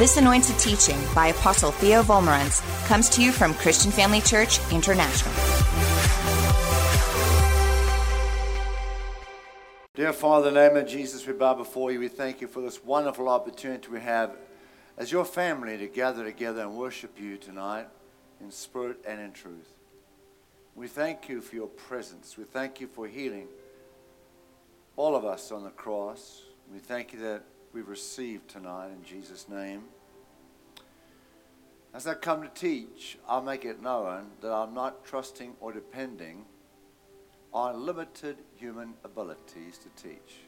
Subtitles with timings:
[0.00, 5.30] This anointed teaching by Apostle Theo Wolmarans comes to you from Christian Family Church International.
[9.92, 12.00] Dear Father, in the name of Jesus, we bow before you.
[12.00, 14.34] We thank you for this wonderful opportunity we have
[14.96, 17.86] as your family to gather together and worship you tonight
[18.40, 19.68] in spirit and in truth.
[20.74, 22.38] We thank you for your presence.
[22.38, 23.48] We thank you for healing
[24.96, 26.40] all of us on the cross.
[26.72, 27.42] We thank you that
[27.72, 29.84] we've received tonight in Jesus' name.
[31.92, 36.44] As I come to teach, I'll make it known that I'm not trusting or depending
[37.52, 40.42] on limited human abilities to teach.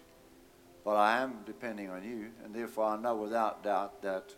[0.84, 4.34] But I am depending on you, and therefore I know without doubt that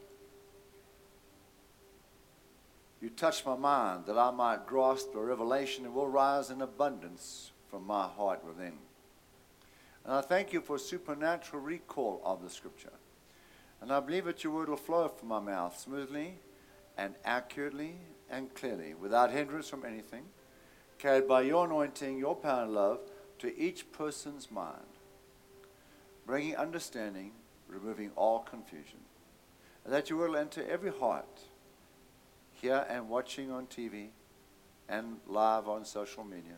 [3.00, 7.52] you touch my mind that I might grasp a revelation that will rise in abundance
[7.70, 8.78] from my heart within.
[10.04, 12.92] And I thank you for supernatural recall of the scripture.
[13.80, 16.38] And I believe that your word will flow from my mouth smoothly
[16.96, 17.96] and accurately
[18.30, 20.24] and clearly, without hindrance from anything,
[20.98, 23.00] carried by your anointing, your power and love
[23.38, 24.86] to each person's mind,
[26.26, 27.32] bringing understanding,
[27.68, 29.00] removing all confusion.
[29.84, 31.40] And that you will enter every heart,
[32.52, 34.08] here and watching on TV
[34.88, 36.56] and live on social media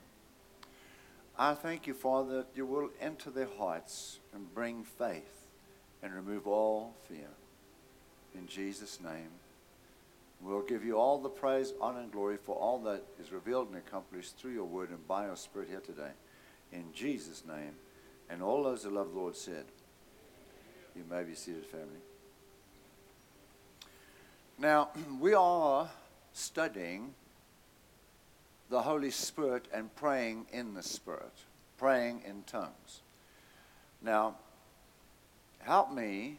[1.38, 5.46] I thank you, Father, that you will enter their hearts and bring faith
[6.02, 7.28] and remove all fear.
[8.34, 9.28] In Jesus' name,
[10.40, 13.76] we'll give you all the praise, honor, and glory for all that is revealed and
[13.76, 16.12] accomplished through your word and by your spirit here today.
[16.72, 17.72] In Jesus' name.
[18.28, 19.64] And all those who love the Lord said,
[20.94, 22.00] You may be seated, family.
[24.58, 24.88] Now,
[25.20, 25.88] we are
[26.32, 27.14] studying
[28.68, 31.32] the Holy Spirit and praying in the Spirit,
[31.78, 33.00] praying in tongues.
[34.02, 34.36] Now,
[35.60, 36.38] help me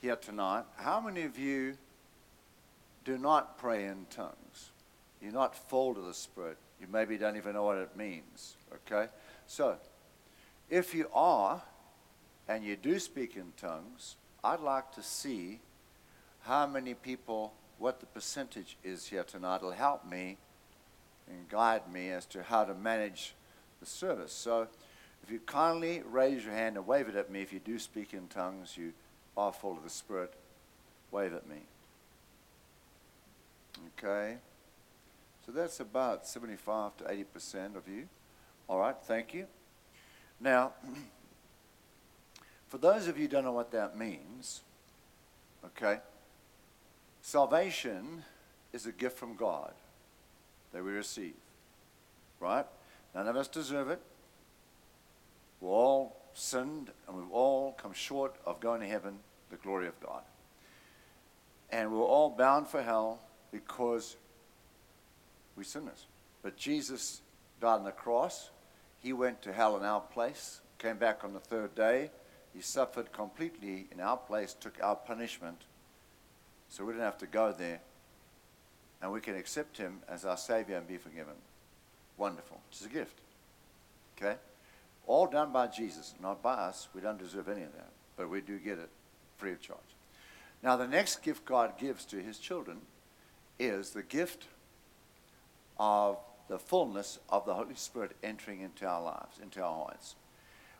[0.00, 0.64] here tonight.
[0.76, 1.76] How many of you
[3.04, 4.70] do not pray in tongues?
[5.22, 6.56] You're not full of the Spirit.
[6.80, 8.54] You maybe don't even know what it means.
[8.74, 9.08] Okay?
[9.46, 9.76] So,
[10.68, 11.60] if you are
[12.48, 15.60] and you do speak in tongues, I'd like to see
[16.42, 19.56] how many people, what the percentage is here tonight.
[19.56, 20.38] It'll help me
[21.30, 23.34] and guide me as to how to manage
[23.80, 24.32] the service.
[24.32, 24.68] So
[25.22, 28.12] if you kindly raise your hand and wave it at me, if you do speak
[28.12, 28.92] in tongues, you
[29.36, 30.34] are full of the Spirit,
[31.10, 31.62] wave at me.
[33.98, 34.36] Okay?
[35.46, 38.08] So that's about 75 to 80% of you.
[38.68, 39.46] All right, thank you.
[40.40, 40.72] Now,
[42.68, 44.60] for those of you who don't know what that means,
[45.64, 46.00] okay,
[47.22, 48.22] salvation
[48.72, 49.72] is a gift from God
[50.72, 51.34] that we receive.
[52.38, 52.66] Right?
[53.14, 54.00] None of us deserve it.
[55.60, 59.18] We've all sinned and we've all come short of going to heaven,
[59.50, 60.22] the glory of God.
[61.70, 63.20] And we're all bound for hell
[63.52, 64.16] because
[65.56, 66.06] we sinners.
[66.42, 67.20] But Jesus
[67.60, 68.50] died on the cross.
[69.00, 72.10] He went to hell in our place, came back on the third day.
[72.54, 75.62] He suffered completely in our place, took our punishment.
[76.68, 77.80] So we didn't have to go there
[79.02, 81.34] and we can accept him as our Savior and be forgiven.
[82.16, 82.60] Wonderful.
[82.70, 83.18] It's a gift.
[84.16, 84.36] Okay?
[85.06, 86.88] All done by Jesus, not by us.
[86.94, 88.90] We don't deserve any of that, but we do get it
[89.38, 89.80] free of charge.
[90.62, 92.78] Now, the next gift God gives to his children
[93.58, 94.46] is the gift
[95.78, 96.18] of
[96.48, 100.16] the fullness of the Holy Spirit entering into our lives, into our hearts,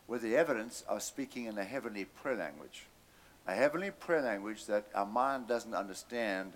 [0.07, 2.85] with the evidence of speaking in a heavenly prayer language.
[3.47, 6.53] A heavenly prayer language that our mind doesn't understand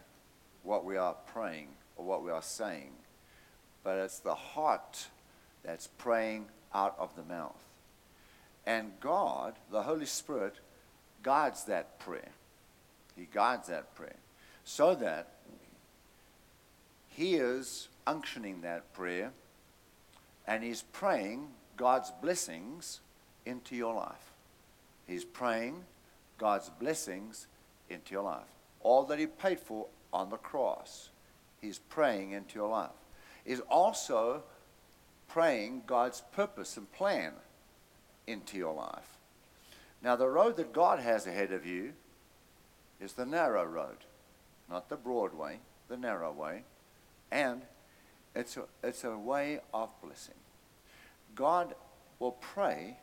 [0.66, 2.92] what we are praying or what we are saying,
[3.84, 5.08] but it's the heart
[5.64, 7.64] that's praying out of the mouth.
[8.66, 10.56] And God, the Holy Spirit,
[11.24, 12.32] guides that prayer.
[13.16, 14.16] He guides that prayer
[14.64, 15.28] so that
[17.08, 19.32] He is unctioning that prayer
[20.48, 23.02] and He's praying God's blessings
[23.46, 24.32] into your life.
[25.08, 25.84] He's praying
[26.38, 27.48] God's blessings
[27.90, 28.48] into your life.
[28.82, 31.10] All that He paid for on the cross.
[31.60, 32.90] He's praying into your life.
[33.46, 34.44] He's also
[35.28, 37.34] praying God's purpose and plan
[38.26, 39.18] into your life.
[40.02, 41.94] Now, the road that God has ahead of you
[43.02, 43.98] is the narrow road,
[44.70, 45.60] not the broad way,
[45.90, 46.64] the narrow way.
[47.32, 47.64] And
[48.36, 50.36] it's a, it's a way of blessing.
[51.36, 51.76] God
[52.20, 52.98] will pray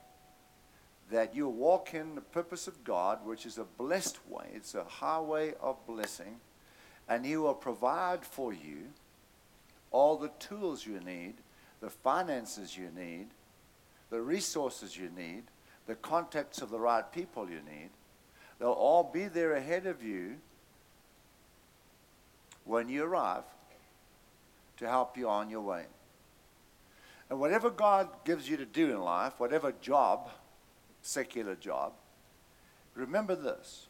[1.11, 4.47] that you walk in the purpose of God, which is a blessed way.
[4.55, 6.41] It's a highway of blessing
[7.09, 8.89] and He will provide for you
[9.91, 11.35] all the tools you need,
[11.81, 13.27] the finances you need,
[14.11, 15.45] the resources you need,
[15.87, 17.91] the contacts of the right people you need.
[18.59, 20.37] They'll all be there ahead of you
[22.65, 23.45] when you arrive
[24.77, 25.85] to help you on your way.
[27.29, 30.31] And whatever God gives you to do in life, whatever job,
[31.01, 31.93] secular job,
[32.95, 33.87] remember this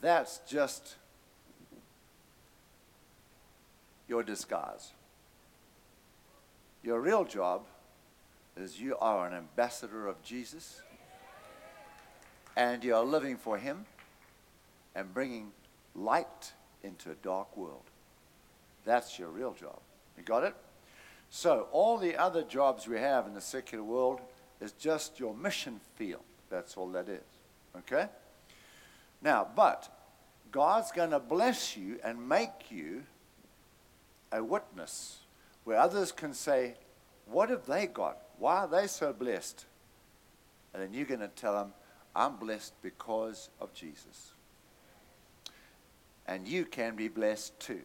[0.00, 0.96] that's just
[4.08, 4.92] your disguise.
[6.82, 7.62] Your real job
[8.56, 10.82] is you are an ambassador of Jesus
[12.56, 13.84] and you are living for Him
[14.94, 15.52] and bringing
[15.94, 17.82] light into a dark world.
[18.84, 19.80] That's your real job.
[20.16, 20.54] You got it?
[21.28, 24.20] So, all the other jobs we have in the secular world
[24.60, 26.22] is just your mission field.
[26.48, 27.24] That's all that is.
[27.76, 28.06] Okay?
[29.20, 29.88] Now, but
[30.52, 33.02] God's going to bless you and make you
[34.32, 35.20] a witness
[35.64, 36.74] where others can say,
[37.26, 38.18] What have they got?
[38.38, 39.64] Why are they so blessed?
[40.72, 41.72] And then you're going to tell them,
[42.14, 44.32] I'm blessed because of Jesus.
[46.26, 47.82] And you can be blessed too.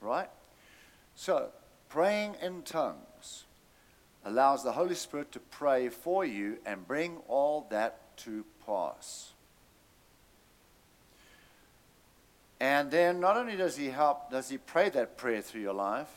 [0.00, 0.28] Right?
[1.14, 1.50] So,
[1.88, 3.44] praying in tongues
[4.24, 9.32] allows the Holy Spirit to pray for you and bring all that to pass.
[12.60, 16.10] And then not only does he help, does he pray that prayer through your life,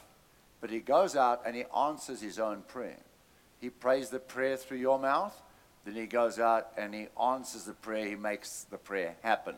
[0.59, 2.99] but he goes out and he answers his own prayer.
[3.59, 5.41] He prays the prayer through your mouth,
[5.85, 9.55] then he goes out and he answers the prayer, he makes the prayer happen.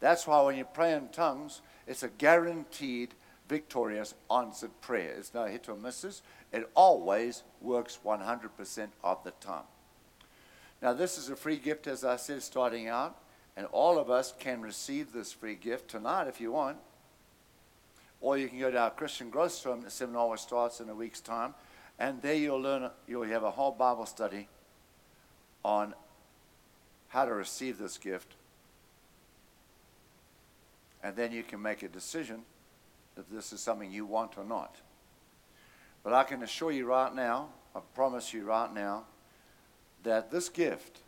[0.00, 3.14] That's why when you pray in tongues, it's a guaranteed
[3.48, 5.14] victorious answered prayer.
[5.18, 6.22] It's no hit or misses.
[6.52, 9.64] It always works 100% of the time.
[10.80, 13.18] Now, this is a free gift, as I said, starting out.
[13.56, 16.78] And all of us can receive this free gift tonight if you want.
[18.20, 19.84] Or you can go to our Christian Growth Seminar.
[19.84, 21.54] The seminar starts in a week's time.
[21.98, 24.48] And there you'll learn, you'll have a whole Bible study
[25.64, 25.94] on
[27.08, 28.34] how to receive this gift.
[31.02, 32.42] And then you can make a decision
[33.16, 34.76] if this is something you want or not.
[36.02, 39.04] But I can assure you right now, I promise you right now,
[40.02, 41.00] that this gift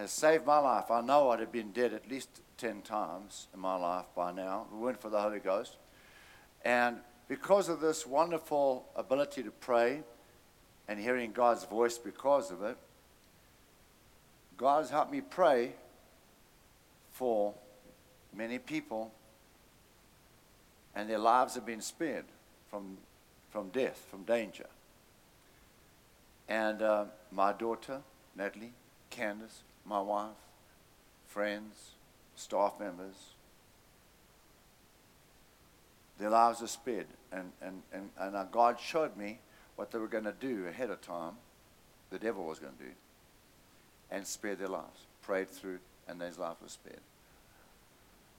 [0.00, 0.90] has saved my life.
[0.90, 4.66] I know I'd have been dead at least 10 times in my life by now.
[4.72, 5.76] We went for the Holy Ghost.
[6.64, 6.96] And
[7.28, 10.00] because of this wonderful ability to pray
[10.88, 12.78] and hearing God's voice because of it,
[14.56, 15.74] God has helped me pray
[17.12, 17.52] for
[18.34, 19.12] many people,
[20.94, 22.24] and their lives have been spared
[22.70, 22.96] from,
[23.50, 24.66] from death, from danger.
[26.48, 28.00] And uh, my daughter,
[28.34, 28.72] Natalie,
[29.10, 30.30] Candace, my wife,
[31.26, 31.90] friends,
[32.36, 33.34] staff members.
[36.18, 37.08] Their lives are spared.
[37.32, 39.40] And, and, and, and God showed me
[39.74, 41.32] what they were going to do ahead of time,
[42.10, 42.90] the devil was going to do,
[44.10, 45.06] and spare their lives.
[45.22, 47.00] Prayed through, and their life was spared.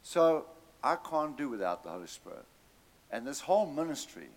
[0.03, 0.45] So
[0.83, 2.45] I can't do without the Holy Spirit.
[3.12, 4.30] And this whole ministry,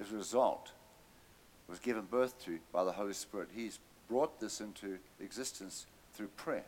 [0.00, 0.70] as a result,
[1.68, 3.48] was given birth to by the Holy Spirit.
[3.54, 6.64] He's brought this into existence through prayer.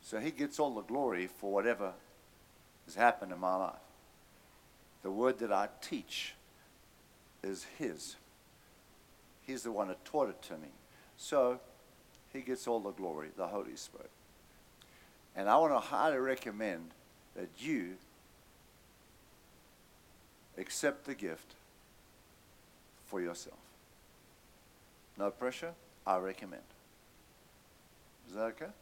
[0.00, 1.92] So he gets all the glory for whatever
[2.86, 3.74] has happened in my life.
[5.02, 6.34] The word that I teach
[7.42, 8.16] is his.
[9.42, 10.68] He's the one that taught it to me.
[11.16, 11.60] So
[12.32, 14.10] he gets all the glory, the Holy Spirit.
[15.34, 16.90] And I want to highly recommend
[17.36, 17.96] that you
[20.56, 21.54] accept the gift
[23.06, 23.58] for yourself.
[25.18, 25.72] No pressure,
[26.06, 26.62] I recommend.
[28.36, 28.72] That okay?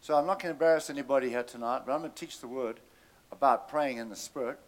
[0.00, 2.48] So I'm not going to embarrass anybody here tonight, but I'm going to teach the
[2.48, 2.80] word
[3.30, 4.58] about praying in the Spirit.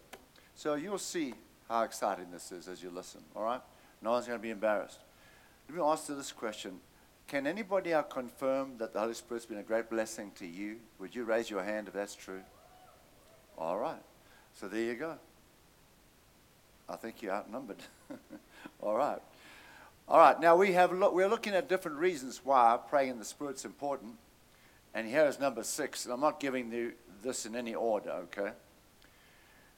[0.54, 1.34] So you'll see
[1.68, 3.60] how exciting this is as you listen, all right?
[4.00, 5.00] No one's going to be embarrassed.
[5.68, 6.80] Let me ask you this question.
[7.26, 10.76] Can anybody out confirm that the Holy Spirit's been a great blessing to you?
[10.98, 12.42] Would you raise your hand if that's true?
[13.58, 14.02] All right.
[14.54, 15.16] So there you go.
[16.88, 17.82] I think you're outnumbered.
[18.80, 19.22] all right.
[20.08, 23.64] All right, now we have we're looking at different reasons why praying in the Spirit's
[23.64, 24.14] important.
[24.94, 26.92] And here is number six, and I'm not giving the,
[27.22, 28.52] this in any order, okay?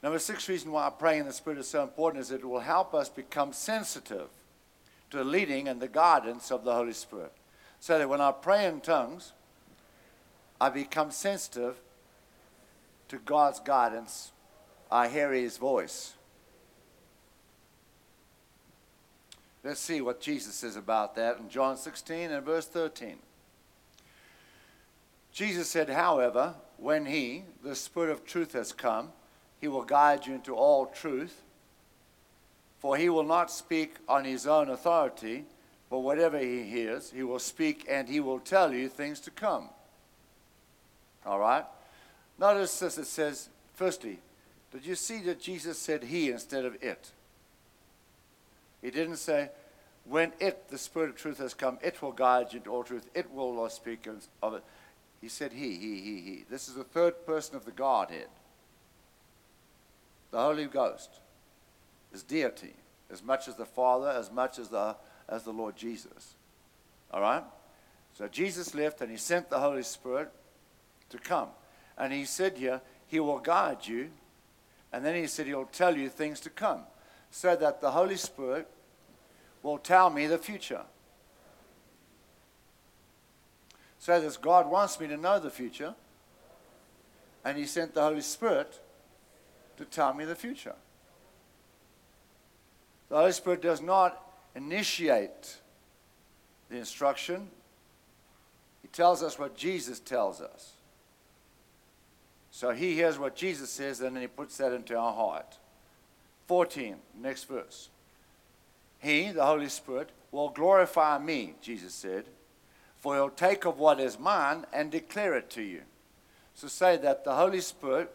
[0.03, 2.95] Number six reason why praying in the Spirit is so important is it will help
[2.95, 4.29] us become sensitive
[5.11, 7.33] to the leading and the guidance of the Holy Spirit.
[7.79, 9.33] So that when I pray in tongues,
[10.61, 11.77] I become sensitive
[13.09, 14.33] to God's guidance.
[14.91, 16.15] I hear His voice.
[19.65, 23.17] Let's see what Jesus says about that in John 16 and verse 13.
[25.33, 29.11] Jesus said, However, when He, the Spirit of truth, has come,
[29.61, 31.43] He will guide you into all truth.
[32.79, 35.45] For He will not speak on His own authority,
[35.89, 39.71] but whatever He hears, He will speak and He will tell you things to come.
[41.25, 41.65] All right?
[42.39, 44.19] Notice this it says, firstly,
[44.73, 47.13] did you see that Jesus said he instead of it?
[48.85, 49.49] He didn't say,
[50.05, 53.09] when it, the Spirit of truth, has come, it will guide you into all truth.
[53.15, 54.07] It will speak
[54.43, 54.63] of it.
[55.23, 56.45] He said he, he, he, he.
[56.51, 58.27] This is the third person of the Godhead.
[60.33, 61.09] The Holy Ghost
[62.13, 62.75] is deity,
[63.11, 64.97] as much as the Father, as much as the,
[65.31, 66.35] as the Lord Jesus.
[67.11, 67.45] All right?
[68.19, 70.29] So Jesus left and he sent the Holy Spirit
[71.09, 71.49] to come.
[71.97, 74.11] And he said here, he will guide you.
[74.93, 76.83] And then he said he'll tell you things to come.
[77.35, 78.69] So that the Holy Spirit
[79.65, 80.83] will tell me the future.
[83.99, 85.97] So that God wants me to know the future.
[87.45, 88.79] And he sent the Holy Spirit
[89.77, 90.77] to tell me the future.
[93.09, 94.23] The Holy Spirit does not
[94.55, 95.57] initiate
[96.71, 97.49] the instruction,
[98.81, 100.75] He tells us what Jesus tells us.
[102.53, 105.59] So He hears what Jesus says, and then He puts that into our heart.
[106.47, 107.89] 14, next verse.
[108.99, 112.25] He, the Holy Spirit, will glorify me, Jesus said,
[112.97, 115.83] for he'll take of what is mine and declare it to you.
[116.55, 118.11] So say that the Holy Spirit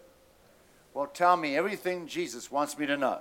[0.94, 3.20] will tell me everything Jesus wants me to know.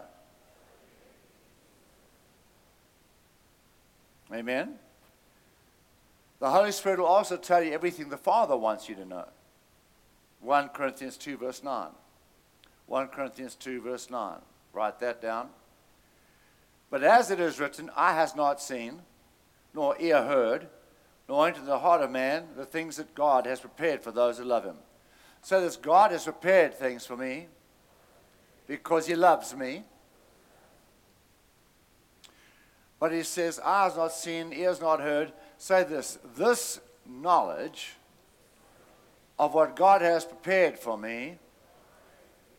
[4.32, 4.74] Amen?
[6.40, 9.26] The Holy Spirit will also tell you everything the Father wants you to know.
[10.40, 11.88] 1 Corinthians 2, verse 9.
[12.86, 14.36] 1 Corinthians 2, verse 9.
[14.72, 15.48] Write that down.
[16.90, 19.02] But as it is written, I has not seen,
[19.74, 20.68] nor ear heard,
[21.28, 24.44] nor into the heart of man the things that God has prepared for those who
[24.44, 24.76] love him.
[25.42, 27.48] So this God has prepared things for me
[28.66, 29.84] because he loves me.
[32.98, 35.32] But he says, "I has not seen, ears not heard.
[35.58, 37.94] Say this this knowledge
[39.38, 41.38] of what God has prepared for me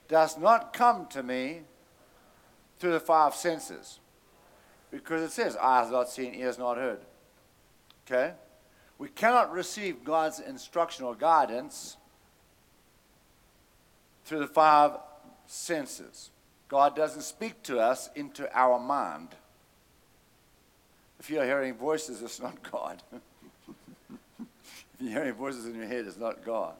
[0.08, 1.64] does not come to me
[2.80, 4.00] through the five senses.
[4.92, 7.00] Because it says, eyes not seen, ears not heard.
[8.06, 8.34] Okay?
[8.98, 11.98] We cannot receive God's instruction or guidance
[14.26, 14.98] through the five
[15.48, 16.32] senses.
[16.68, 19.30] God doesn't speak to us into our mind.
[21.20, 23.02] If you're hearing voices, it's not God.
[24.40, 24.48] if
[25.00, 26.74] you're hearing voices in your head, it's not God.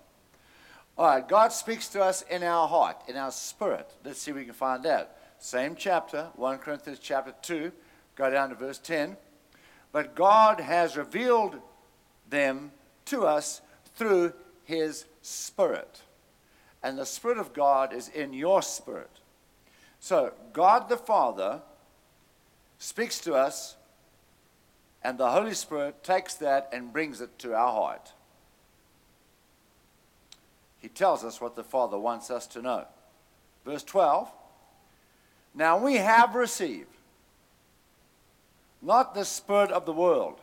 [0.98, 3.90] All right, God speaks to us in our heart, in our spirit.
[4.04, 5.10] Let's see if we can find out.
[5.40, 7.72] Same chapter, 1 Corinthians chapter 2,
[8.16, 9.16] go down to verse 10.
[9.92, 11.56] But God has revealed
[12.30, 12.72] them
[13.06, 13.62] to us
[13.96, 14.34] through
[14.66, 16.02] his Spirit.
[16.84, 19.10] And the Spirit of God is in your spirit.
[20.00, 21.62] So, God the Father
[22.78, 23.76] speaks to us
[25.04, 28.14] and the Holy Spirit takes that and brings it to our heart.
[30.80, 32.86] He tells us what the Father wants us to know.
[33.66, 34.32] Verse 12
[35.54, 36.88] Now we have received
[38.82, 40.40] not the Spirit of the world,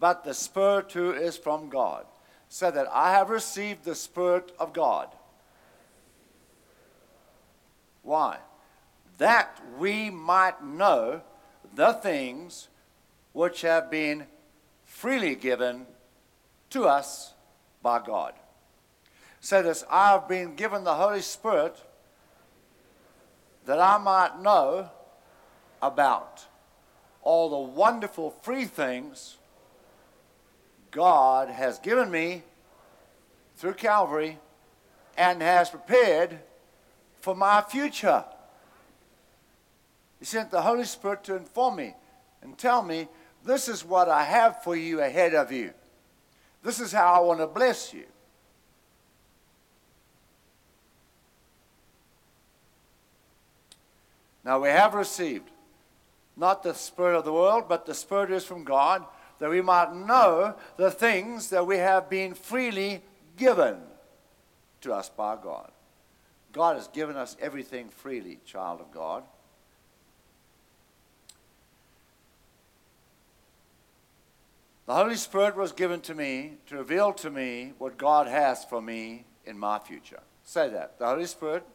[0.00, 2.04] but the Spirit who is from God,
[2.48, 5.08] so that I have received the Spirit of God.
[8.02, 8.38] Why?
[9.18, 11.22] That we might know
[11.74, 12.68] the things
[13.32, 14.26] which have been
[14.84, 15.86] freely given
[16.70, 17.34] to us
[17.82, 18.32] by God.
[19.40, 21.76] So this I have been given the Holy Spirit
[23.66, 24.88] that I might know
[25.82, 26.46] about
[27.22, 29.36] all the wonderful free things
[30.92, 32.42] God has given me
[33.56, 34.38] through Calvary
[35.18, 36.38] and has prepared
[37.20, 38.24] for my future.
[40.20, 41.94] He sent the Holy Spirit to inform me
[42.42, 43.08] and tell me
[43.44, 45.72] this is what I have for you ahead of you.
[46.62, 48.04] This is how I want to bless you.
[54.46, 55.50] Now we have received
[56.36, 59.04] not the Spirit of the world, but the Spirit is from God,
[59.40, 63.02] that we might know the things that we have been freely
[63.36, 63.78] given
[64.82, 65.72] to us by God.
[66.52, 69.24] God has given us everything freely, child of God.
[74.86, 78.80] The Holy Spirit was given to me to reveal to me what God has for
[78.80, 80.20] me in my future.
[80.44, 81.00] Say that.
[81.00, 81.66] The Holy Spirit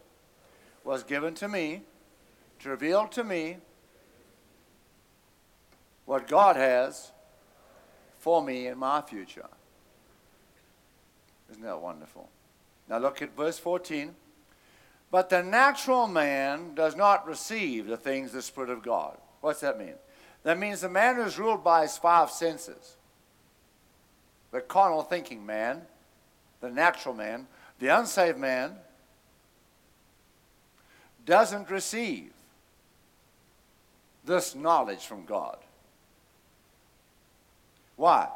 [0.85, 1.81] was given to me
[2.61, 3.57] to reveal to me
[6.05, 7.11] what God has
[8.19, 9.47] for me in my future.
[11.49, 12.29] Isn't that wonderful?
[12.87, 14.15] Now look at verse 14.
[15.09, 19.17] But the natural man does not receive the things of the Spirit of God.
[19.41, 19.95] What's that mean?
[20.43, 22.97] That means the man who is ruled by his five senses
[24.51, 25.81] the carnal thinking man,
[26.59, 27.47] the natural man,
[27.79, 28.75] The unsaved man
[31.25, 32.31] doesn't receive
[34.25, 35.57] this knowledge from God.
[37.95, 38.29] Why?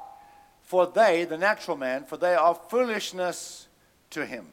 [0.64, 3.68] For they, the natural man, for they are foolishness
[4.12, 4.48] to him.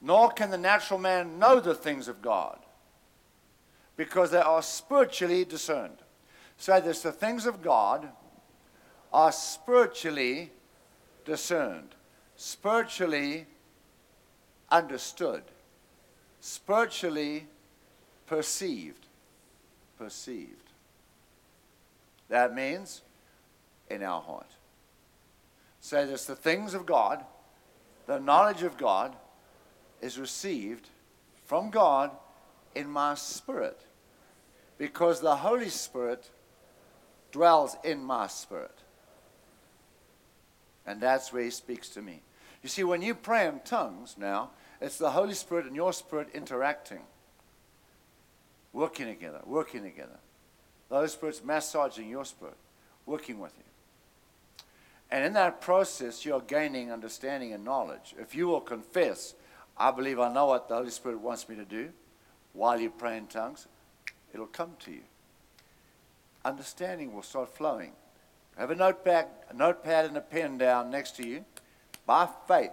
[0.00, 2.58] Nor can the natural man know the things of God
[3.96, 5.98] because they are spiritually discerned.
[6.56, 8.08] So there's the things of God
[9.12, 10.50] are spiritually
[11.24, 11.94] discerned,
[12.36, 13.46] spiritually
[14.70, 15.42] understood,
[16.40, 17.46] spiritually
[18.26, 19.03] perceived.
[20.04, 20.70] Perceived.
[22.28, 23.00] That means
[23.88, 24.50] in our heart.
[25.80, 27.24] So there's the things of God,
[28.06, 29.16] the knowledge of God
[30.02, 30.90] is received
[31.46, 32.10] from God
[32.74, 33.80] in my spirit
[34.76, 36.28] because the Holy Spirit
[37.32, 38.76] dwells in my spirit.
[40.86, 42.20] And that's where He speaks to me.
[42.62, 44.50] You see, when you pray in tongues now,
[44.82, 47.04] it's the Holy Spirit and your spirit interacting,
[48.74, 50.18] working together, working together.
[50.90, 52.58] The Holy Spirit's massaging your spirit,
[53.06, 53.64] working with you.
[55.10, 58.14] And in that process, you're gaining understanding and knowledge.
[58.18, 59.34] If you will confess,
[59.78, 61.90] I believe I know what the Holy Spirit wants me to do
[62.52, 63.66] while you pray in tongues,
[64.32, 65.02] it'll come to you.
[66.44, 67.92] Understanding will start flowing.
[68.56, 71.44] Have a notepad, a notepad and a pen down next to you.
[72.06, 72.70] By faith,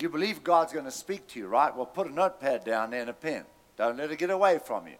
[0.00, 1.74] you believe God's going to speak to you, right?
[1.74, 3.44] Well, put a notepad down there and a pen.
[3.78, 4.96] Don't let it get away from you.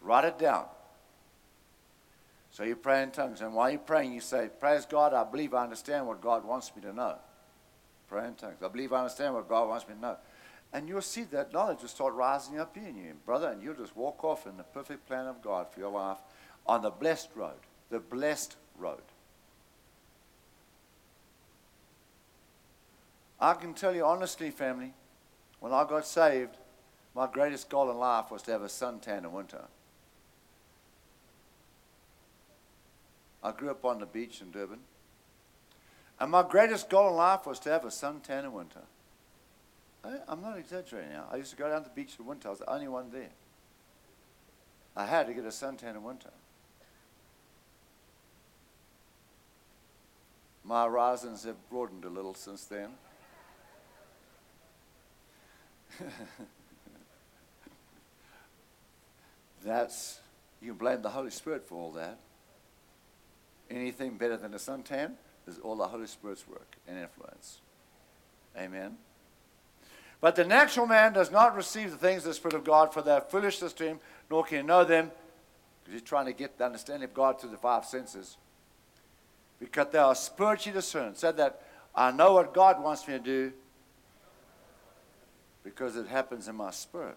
[0.00, 0.66] Write it down.
[2.50, 5.54] So you pray in tongues, and while you're praying, you say, Praise God, I believe
[5.54, 7.16] I understand what God wants me to know.
[8.06, 8.62] Pray in tongues.
[8.62, 10.16] I believe I understand what God wants me to know.
[10.72, 13.96] And you'll see that knowledge will start rising up in you, brother, and you'll just
[13.96, 16.18] walk off in the perfect plan of God for your life
[16.66, 17.58] on the blessed road,
[17.90, 19.02] the blessed road.
[23.40, 24.92] I can tell you honestly, family,
[25.60, 26.56] when I got saved,
[27.14, 29.64] my greatest goal in life was to have a suntan in winter.
[33.42, 34.80] I grew up on the beach in Durban.
[36.18, 38.82] And my greatest goal in life was to have a suntan in winter.
[40.04, 41.26] I, am not exaggerating now.
[41.30, 42.48] I used to go down to the beach in winter.
[42.48, 43.30] I was the only one there.
[44.96, 46.30] I had to get a suntan in winter.
[50.64, 52.90] My horizons have broadened a little since then.
[59.64, 60.20] That's,
[60.60, 62.18] you can blame the Holy Spirit for all that.
[63.70, 65.12] Anything better than a suntan
[65.46, 67.60] is all the Holy Spirit's work and influence.
[68.56, 68.96] Amen.
[70.20, 73.02] But the natural man does not receive the things of the Spirit of God, for
[73.02, 74.00] they are foolishness to him,
[74.30, 75.10] nor can he know them,
[75.82, 78.36] because he's trying to get the understanding of God through the five senses.
[79.58, 81.16] Because they are spiritually discerned.
[81.16, 81.62] Said that
[81.94, 83.52] I know what God wants me to do
[85.62, 87.16] because it happens in my spirit.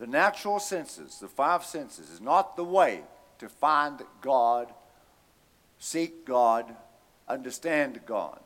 [0.00, 3.02] The natural senses, the five senses, is not the way
[3.38, 4.72] to find God,
[5.78, 6.74] seek God,
[7.28, 8.40] understand God.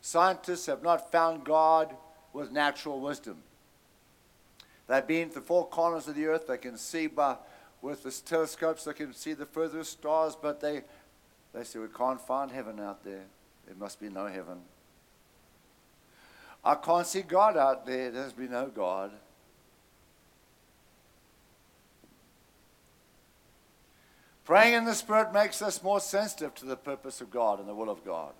[0.00, 1.94] Scientists have not found God
[2.32, 3.42] with natural wisdom.
[4.88, 6.46] They've been to the four corners of the earth.
[6.46, 7.36] They can see by
[7.82, 8.84] with the telescopes.
[8.84, 10.84] They can see the furthest stars, but they
[11.52, 13.24] they say we can't find heaven out there.
[13.66, 14.60] There must be no heaven.
[16.64, 18.10] I can't see God out there.
[18.10, 19.12] There must be no God.
[24.44, 27.74] Praying in the Spirit makes us more sensitive to the purpose of God and the
[27.74, 28.32] will of God.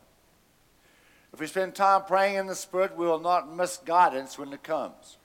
[1.33, 4.63] If we spend time praying in the Spirit, we will not miss guidance when it
[4.63, 5.17] comes.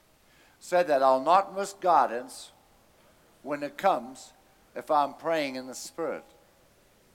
[0.60, 2.52] Say that I'll not miss guidance
[3.42, 4.34] when it comes
[4.76, 6.24] if I'm praying in the Spirit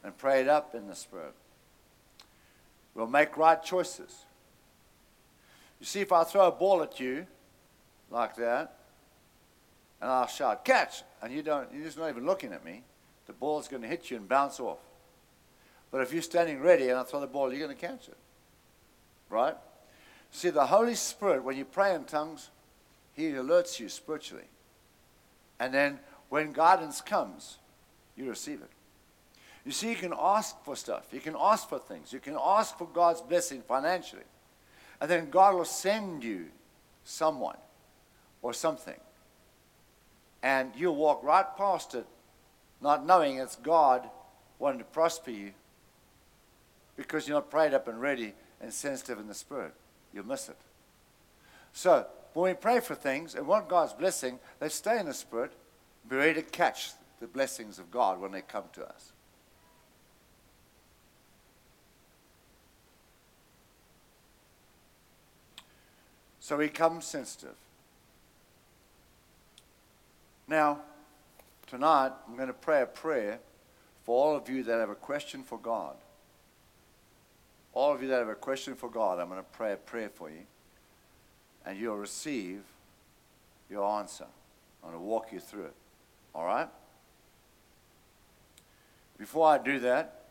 [0.04, 1.34] and prayed up in the Spirit.
[2.94, 4.24] We'll make right choices.
[5.80, 7.26] You see, if I throw a ball at you
[8.10, 8.78] like that,
[10.00, 12.82] and I'll shout, catch, and you don't, you're just not even looking at me,
[13.32, 14.78] the ball's going to hit you and bounce off.
[15.90, 18.16] But if you're standing ready and I throw the ball, you're going to catch it.
[19.30, 19.56] Right?
[20.30, 22.50] See, the Holy Spirit, when you pray in tongues,
[23.14, 24.44] He alerts you spiritually.
[25.58, 27.56] And then when guidance comes,
[28.16, 28.70] you receive it.
[29.64, 31.06] You see, you can ask for stuff.
[31.10, 32.12] You can ask for things.
[32.12, 34.24] You can ask for God's blessing financially.
[35.00, 36.48] And then God will send you
[37.04, 37.56] someone
[38.42, 39.00] or something.
[40.42, 42.06] And you'll walk right past it
[42.82, 44.08] not knowing it's God
[44.58, 45.52] wanting to prosper you
[46.96, 49.72] because you're not prayed up and ready and sensitive in the Spirit.
[50.12, 50.56] You'll miss it.
[51.72, 55.52] So, when we pray for things and want God's blessing, they stay in the Spirit,
[56.08, 59.12] be ready to catch the blessings of God when they come to us.
[66.40, 67.54] So we come sensitive.
[70.48, 70.80] Now,
[71.72, 73.38] tonight, I'm going to pray a prayer
[74.04, 75.96] for all of you that have a question for God.
[77.72, 80.10] All of you that have a question for God, I'm going to pray a prayer
[80.10, 80.42] for you.
[81.64, 82.60] And you'll receive
[83.70, 84.26] your answer.
[84.84, 85.74] I'm going to walk you through it.
[86.34, 86.68] All right?
[89.16, 90.24] Before I do that,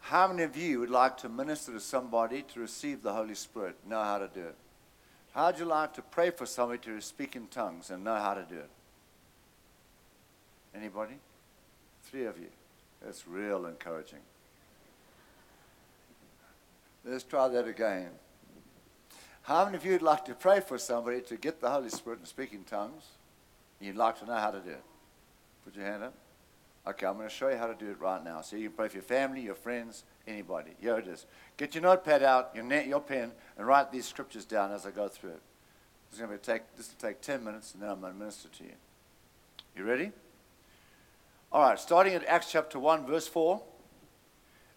[0.00, 3.76] how many of you would like to minister to somebody to receive the Holy Spirit,
[3.88, 4.56] know how to do it?
[5.32, 8.42] How'd you like to pray for somebody to speak in tongues and know how to
[8.42, 8.70] do it?
[10.74, 11.14] Anybody?
[12.04, 12.48] Three of you.
[13.02, 14.20] That's real encouraging.
[17.04, 18.10] Let's try that again.
[19.42, 22.18] How many of you would like to pray for somebody to get the Holy Spirit
[22.18, 23.04] and speak in tongues?
[23.80, 24.84] You'd like to know how to do it?
[25.64, 26.14] Put your hand up.
[26.86, 28.40] Okay, I'm going to show you how to do it right now.
[28.42, 30.72] So you can pray for your family, your friends, anybody.
[30.80, 31.26] Here it is.
[31.56, 34.90] Get your notepad out, your, net, your pen, and write these scriptures down as I
[34.90, 35.42] go through it.
[36.12, 38.48] Is going to take, this will take 10 minutes, and then I'm going to minister
[38.48, 38.72] to you.
[39.76, 40.10] You ready?
[41.52, 43.60] All right, starting at Acts chapter 1, verse 4.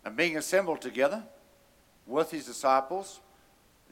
[0.05, 1.23] And being assembled together
[2.07, 3.19] with his disciples,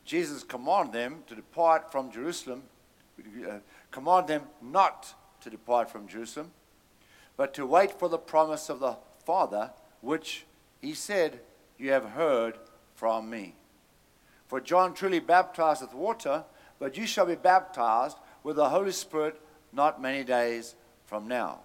[0.04, 2.64] Jesus commanded them to depart from Jerusalem,
[3.48, 3.60] uh,
[3.92, 6.52] command them not to depart from Jerusalem,
[7.38, 9.70] but to wait for the promise of the Father,
[10.02, 10.46] which
[10.82, 11.40] he said,
[11.78, 12.58] You have heard
[12.96, 13.54] from me.
[14.48, 16.46] For John truly baptized with water,
[16.80, 19.40] but you shall be baptized with the Holy Spirit
[19.72, 20.74] not many days
[21.06, 21.60] from now.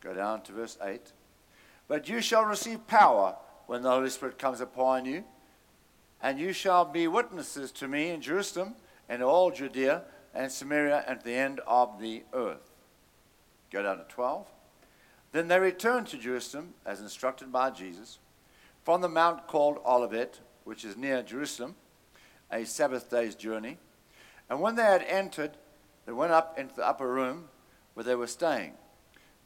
[0.00, 1.12] Go down to verse 8.
[1.88, 5.24] But you shall receive power when the Holy Spirit comes upon you,
[6.22, 8.74] and you shall be witnesses to me in Jerusalem
[9.08, 10.02] and all Judea
[10.34, 12.70] and Samaria and the end of the earth.
[13.70, 14.46] Go down to 12.
[15.32, 18.18] Then they returned to Jerusalem, as instructed by Jesus,
[18.84, 21.74] from the mount called Olivet, which is near Jerusalem,
[22.50, 23.78] a Sabbath day's journey.
[24.48, 25.56] And when they had entered,
[26.06, 27.48] they went up into the upper room
[27.94, 28.74] where they were staying.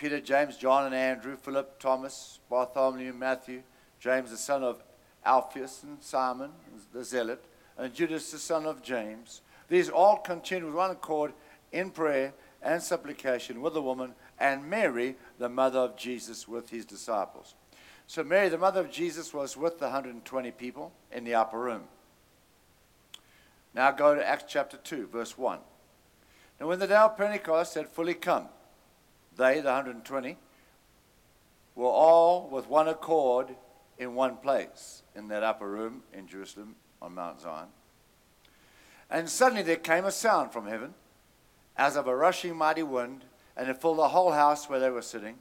[0.01, 3.63] Peter, James, John, and Andrew, Philip, Thomas, Bartholomew, Matthew,
[3.99, 4.83] James, the son of
[5.27, 6.53] Alphaeus, and Simon,
[6.95, 7.45] the zealot,
[7.77, 9.43] and Judas, the son of James.
[9.69, 11.35] These all continued with one accord
[11.71, 12.33] in prayer
[12.63, 17.55] and supplication with the woman and Mary, the mother of Jesus, with his disciples.
[18.07, 21.83] So, Mary, the mother of Jesus, was with the 120 people in the upper room.
[23.75, 25.59] Now, go to Acts chapter 2, verse 1.
[26.59, 28.49] Now, when the day of Pentecost had fully come,
[29.41, 30.37] they, the 120,
[31.75, 33.55] were all with one accord
[33.99, 37.69] in one place in that upper room in Jerusalem on Mount Zion.
[39.11, 40.95] And suddenly there came a sound from heaven
[41.77, 43.25] as of a rushing mighty wind
[43.57, 45.37] and it filled the whole house where they were sitting.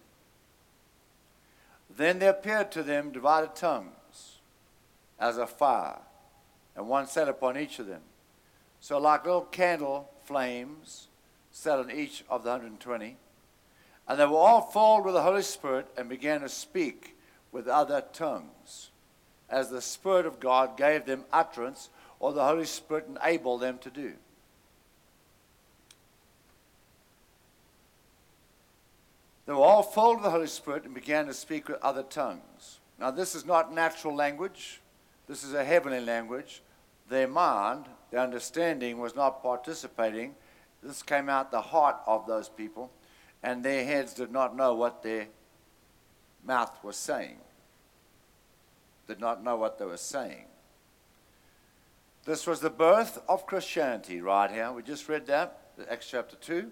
[1.95, 4.39] Then there appeared to them divided tongues
[5.19, 5.99] as a fire,
[6.75, 8.01] and one sat upon each of them.
[8.79, 11.07] So, like little candle flames,
[11.51, 13.17] sat on each of the 120.
[14.09, 17.15] And they were all filled with the Holy Spirit and began to speak
[17.51, 18.89] with other tongues,
[19.49, 23.91] as the Spirit of God gave them utterance, or the Holy Spirit enabled them to
[23.91, 24.13] do.
[29.45, 32.79] They were all filled with the Holy Spirit and began to speak with other tongues.
[32.99, 34.81] Now, this is not natural language,
[35.27, 36.61] this is a heavenly language.
[37.09, 40.35] Their mind, their understanding was not participating.
[40.81, 42.91] This came out the heart of those people,
[43.41, 45.27] and their heads did not know what their
[46.45, 47.37] mouth was saying,
[49.07, 50.45] did not know what they were saying.
[52.25, 54.71] This was the birth of Christianity right here.
[54.71, 56.69] We just read that, Acts chapter 2.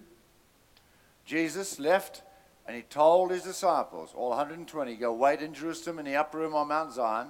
[1.24, 2.22] Jesus left
[2.66, 6.54] and he told his disciples, all 120, go wait in Jerusalem in the upper room
[6.54, 7.28] on Mount Zion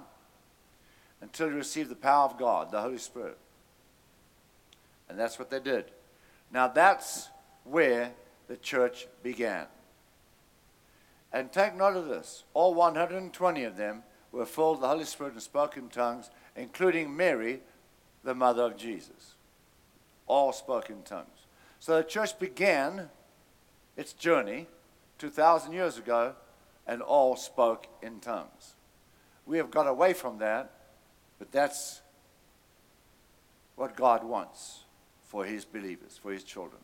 [1.20, 3.38] until you receive the power of God, the Holy Spirit.
[5.09, 5.87] And that's what they did.
[6.53, 7.29] Now that's
[7.64, 8.12] where
[8.48, 9.66] the church began.
[11.32, 15.34] And take note of this all 120 of them were filled with the Holy Spirit
[15.34, 17.61] and spoke in tongues, including Mary,
[18.24, 19.34] the mother of Jesus.
[20.26, 21.46] All spoke in tongues.
[21.78, 23.08] So the church began
[23.96, 24.66] its journey
[25.18, 26.34] 2,000 years ago
[26.87, 28.74] and all spoke in tongues.
[29.46, 30.70] We have got away from that,
[31.38, 32.02] but that's
[33.76, 34.84] what God wants
[35.22, 36.82] for his believers, for his children.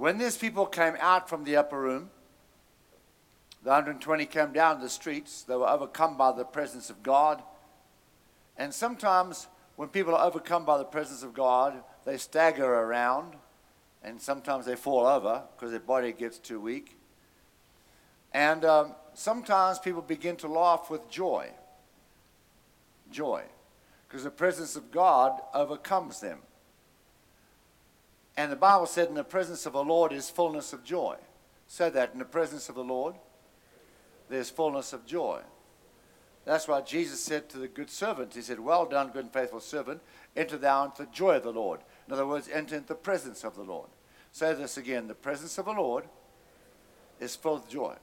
[0.00, 2.08] When these people came out from the upper room,
[3.62, 5.42] the 120 came down the streets.
[5.42, 7.42] They were overcome by the presence of God.
[8.56, 13.36] And sometimes when people are overcome by the presence of God, they stagger around
[14.02, 16.96] and sometimes they fall over because their body gets too weak.
[18.32, 21.50] And um, sometimes people begin to laugh with joy.
[23.12, 23.42] joy.
[24.08, 26.38] Because the presence of God overcomes them.
[28.40, 31.16] And the Bible said, in the presence of the Lord is fullness of joy.
[31.66, 33.16] Said that in the presence of the Lord,
[34.30, 35.42] there's fullness of joy.
[36.46, 39.60] That's why Jesus said to the good servant, He said, Well done, good and faithful
[39.60, 40.00] servant,
[40.34, 41.80] enter thou into the joy of the Lord.
[42.06, 43.90] In other words, enter into the presence of the Lord.
[44.32, 46.04] Say this again the presence of the Lord
[47.20, 47.94] is full of joy.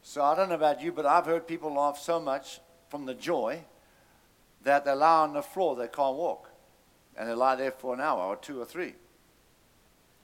[0.00, 3.14] So I don't know about you, but I've heard people laugh so much from the
[3.14, 3.64] joy
[4.62, 6.50] that they lie on the floor, they can't walk.
[7.16, 8.94] And they lie there for an hour or two or three.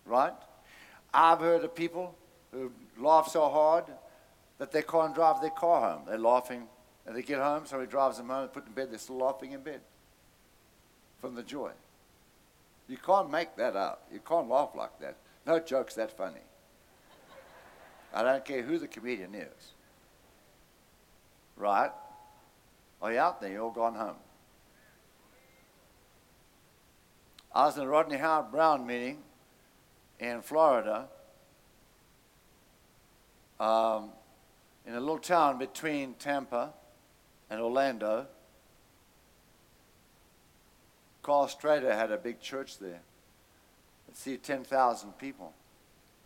[0.04, 0.32] Right?
[1.12, 2.14] I've heard of people
[2.52, 3.84] who laugh so hard
[4.58, 6.02] that they can't drive their car home.
[6.06, 6.68] They're laughing.
[7.06, 9.60] And they get home, somebody drives them home, put in bed, they're still laughing in
[9.60, 9.80] bed
[11.20, 11.70] from the joy.
[12.88, 14.06] You can't make that up.
[14.12, 15.16] You can't laugh like that.
[15.46, 16.40] No joke's that funny.
[18.12, 19.72] I don't care who the comedian is.
[21.56, 21.90] Right?
[23.02, 23.50] Are you out there?
[23.50, 24.16] You're all gone home.
[27.54, 29.18] I was in a Rodney Howard-Browne meeting
[30.18, 31.08] in Florida,
[33.60, 34.10] um,
[34.86, 36.72] in a little town between Tampa
[37.50, 38.26] and Orlando.
[41.22, 43.00] Karl Strader had a big church there.
[44.08, 45.54] It see 10,000 people.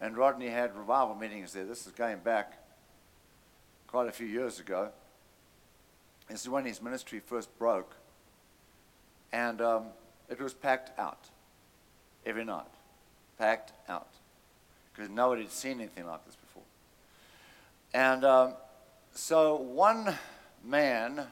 [0.00, 1.64] And Rodney had revival meetings there.
[1.64, 2.58] This is going back
[3.86, 4.90] quite a few years ago.
[6.28, 7.96] This is when his ministry first broke.
[9.32, 9.84] And um,
[10.28, 11.28] it was packed out
[12.26, 12.66] every night.
[13.38, 14.08] Packed out.
[14.92, 16.64] Because nobody had seen anything like this before.
[17.94, 18.54] And um,
[19.12, 20.14] so one
[20.64, 21.26] man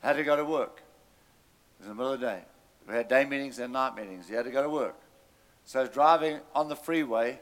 [0.00, 0.82] had to go to work.
[1.78, 2.40] It was in the middle of the day.
[2.88, 4.28] We had day meetings and night meetings.
[4.28, 4.96] He had to go to work.
[5.64, 7.40] So he's driving on the freeway,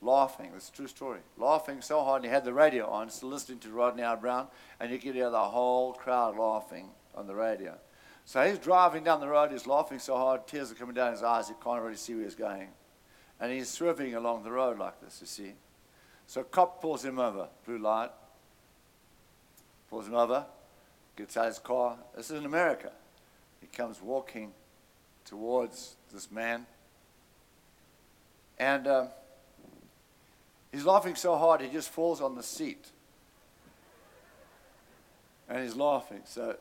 [0.00, 0.50] laughing.
[0.56, 1.20] It's a true story.
[1.36, 4.46] Laughing so hard, and he had the radio on, still listening to Rodney Howard-Browne,
[4.80, 7.74] and you could hear the whole crowd laughing on the radio.
[8.26, 11.22] So he's driving down the road, he's laughing so hard, tears are coming down his
[11.22, 12.68] eyes, he can't really see where he's going.
[13.40, 15.52] And he's swerving along the road like this, you see.
[16.26, 18.10] So a cop pulls him over, blue light,
[19.88, 20.44] pulls him over,
[21.16, 21.98] gets out of his car.
[22.16, 22.90] This is in America.
[23.60, 24.52] He comes walking
[25.24, 26.66] towards this man
[28.58, 29.06] and uh,
[30.72, 32.90] he's laughing so hard he just falls on the seat.
[35.48, 36.22] And he's laughing.
[36.24, 36.56] So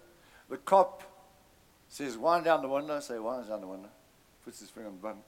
[0.47, 1.03] the cop
[1.95, 2.99] says, wind down the window.
[2.99, 3.89] Say, wind down the window.
[4.43, 5.21] Puts his finger on the button.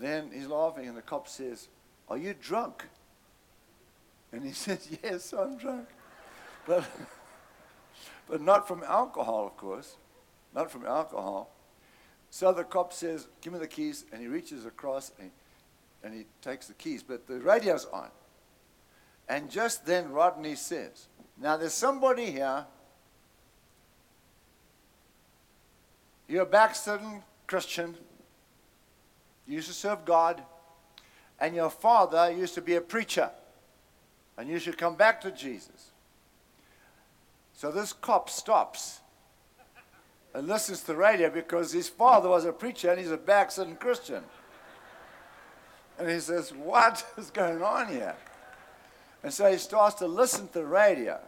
[0.00, 1.68] Then he's laughing, and the cop says,
[2.08, 2.84] Are you drunk?
[4.32, 5.88] And he says, Yes, I'm drunk.
[6.66, 6.84] But,
[8.28, 9.96] but not from alcohol, of course.
[10.54, 11.50] Not from alcohol.
[12.30, 14.04] So the cop says, Give me the keys.
[14.12, 15.30] And he reaches across and
[16.04, 18.10] and he takes the keys, but the radio's on.
[19.26, 21.08] And just then Rodney says,
[21.40, 22.66] Now there's somebody here,
[26.28, 27.96] you're a backslidden Christian,
[29.46, 30.42] you used to serve God,
[31.38, 33.30] and your father used to be a preacher,
[34.38, 35.90] and you should come back to Jesus.
[37.52, 39.00] So this cop stops
[40.34, 43.76] and listens to the radio because his father was a preacher and he's a backslidden
[43.76, 44.24] Christian.
[45.98, 48.16] And he says, What is going on here?
[49.22, 51.18] And so he starts to listen to the radio.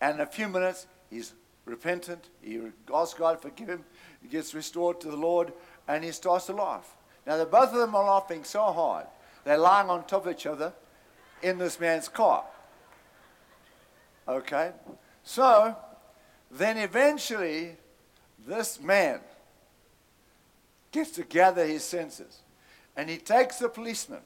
[0.00, 1.32] And in a few minutes, he's
[1.66, 2.30] repentant.
[2.40, 2.60] He
[2.94, 3.84] asks God to forgive him.
[4.22, 5.52] He gets restored to the Lord,
[5.86, 6.96] and he starts to laugh.
[7.26, 9.06] Now, the both of them are laughing so hard.
[9.44, 10.72] They're lying on top of each other
[11.42, 12.44] in this man's car.
[14.26, 14.72] Okay?
[15.22, 15.76] So,
[16.50, 17.76] then eventually,
[18.46, 19.20] this man
[20.92, 22.40] gets to gather his senses.
[22.96, 24.20] And he takes the policeman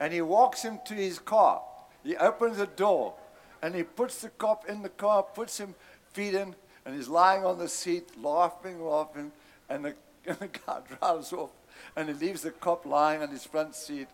[0.00, 1.62] and he walks him to his car.
[2.02, 3.14] He opens the door
[3.62, 5.74] and he puts the cop in the car, puts him
[6.16, 6.54] feet in,
[6.86, 9.30] and he's lying on the seat, laughing, laughing,
[9.68, 9.94] and the,
[10.26, 11.50] and the car drives off.
[11.94, 14.08] And he leaves the cop lying on his front seat,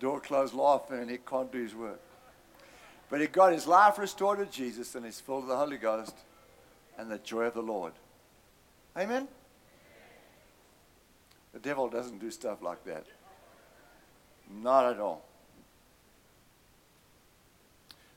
[0.00, 2.00] door closed, laughing, and he can't do his work.
[3.08, 6.16] But he got his life restored to Jesus, and he's full of the Holy Ghost
[6.98, 7.92] and the joy of the Lord.
[8.96, 9.28] Amen?
[11.52, 13.04] The devil doesn't do stuff like that.
[14.50, 15.24] Not at all.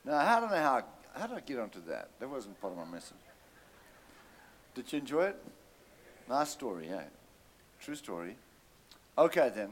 [0.04, 2.10] Now, I don't know how, how did I get onto that?
[2.20, 3.27] That wasn't part of my message.
[4.78, 5.44] Did you enjoy it?
[6.30, 7.02] Nice story, yeah.
[7.82, 8.36] True story.
[9.18, 9.72] Okay, then.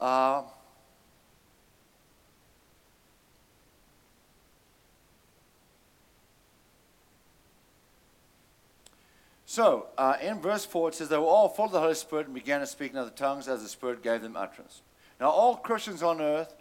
[0.00, 0.44] Uh,
[9.44, 12.24] So, uh, in verse 4, it says, They were all full of the Holy Spirit
[12.24, 14.80] and began to speak in other tongues as the Spirit gave them utterance.
[15.20, 16.54] Now, all Christians on earth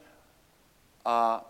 [1.06, 1.45] are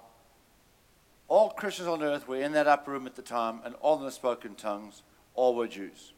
[1.32, 4.02] all Christians on earth were in that upper room at the time, and all of
[4.02, 5.02] them spoke in tongues.
[5.34, 6.12] All were Jews.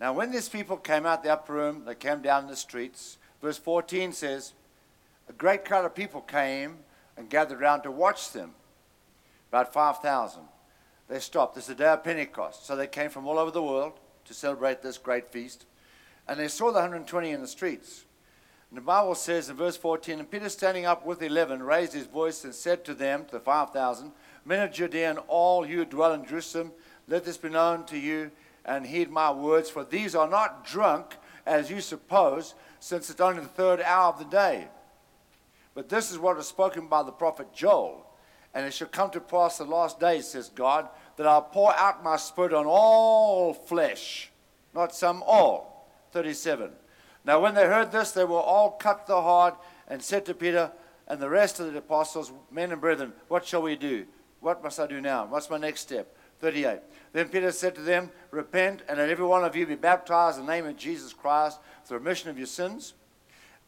[0.00, 3.18] Now, when these people came out the upper room, they came down the streets.
[3.42, 4.52] Verse 14 says,
[5.28, 6.76] A great crowd of people came
[7.16, 8.52] and gathered round to watch them,
[9.48, 10.42] about 5,000.
[11.08, 11.56] They stopped.
[11.56, 12.64] This is the day of Pentecost.
[12.64, 13.94] So they came from all over the world
[14.26, 15.66] to celebrate this great feast.
[16.28, 18.04] And they saw the 120 in the streets.
[18.70, 21.92] And the Bible says in verse 14, And Peter standing up with the eleven raised
[21.92, 24.12] his voice and said to them, to the 5,000,
[24.44, 26.72] Men of Judea and all you who dwell in Jerusalem,
[27.08, 28.30] let this be known to you
[28.64, 33.42] and heed my words, for these are not drunk as you suppose, since it's only
[33.42, 34.68] the third hour of the day.
[35.74, 38.06] But this is what was spoken by the prophet Joel.
[38.54, 42.04] And it shall come to pass the last days, says God, that I'll pour out
[42.04, 44.30] my spirit on all flesh,
[44.74, 45.88] not some, all.
[46.12, 46.70] 37.
[47.24, 49.56] Now, when they heard this, they were all cut the heart
[49.88, 50.72] and said to Peter
[51.06, 54.06] and the rest of the apostles, Men and brethren, what shall we do?
[54.40, 55.26] What must I do now?
[55.26, 56.16] What's my next step?
[56.40, 56.78] 38.
[57.12, 60.46] Then Peter said to them, Repent, and let every one of you be baptized in
[60.46, 62.94] the name of Jesus Christ for the remission of your sins,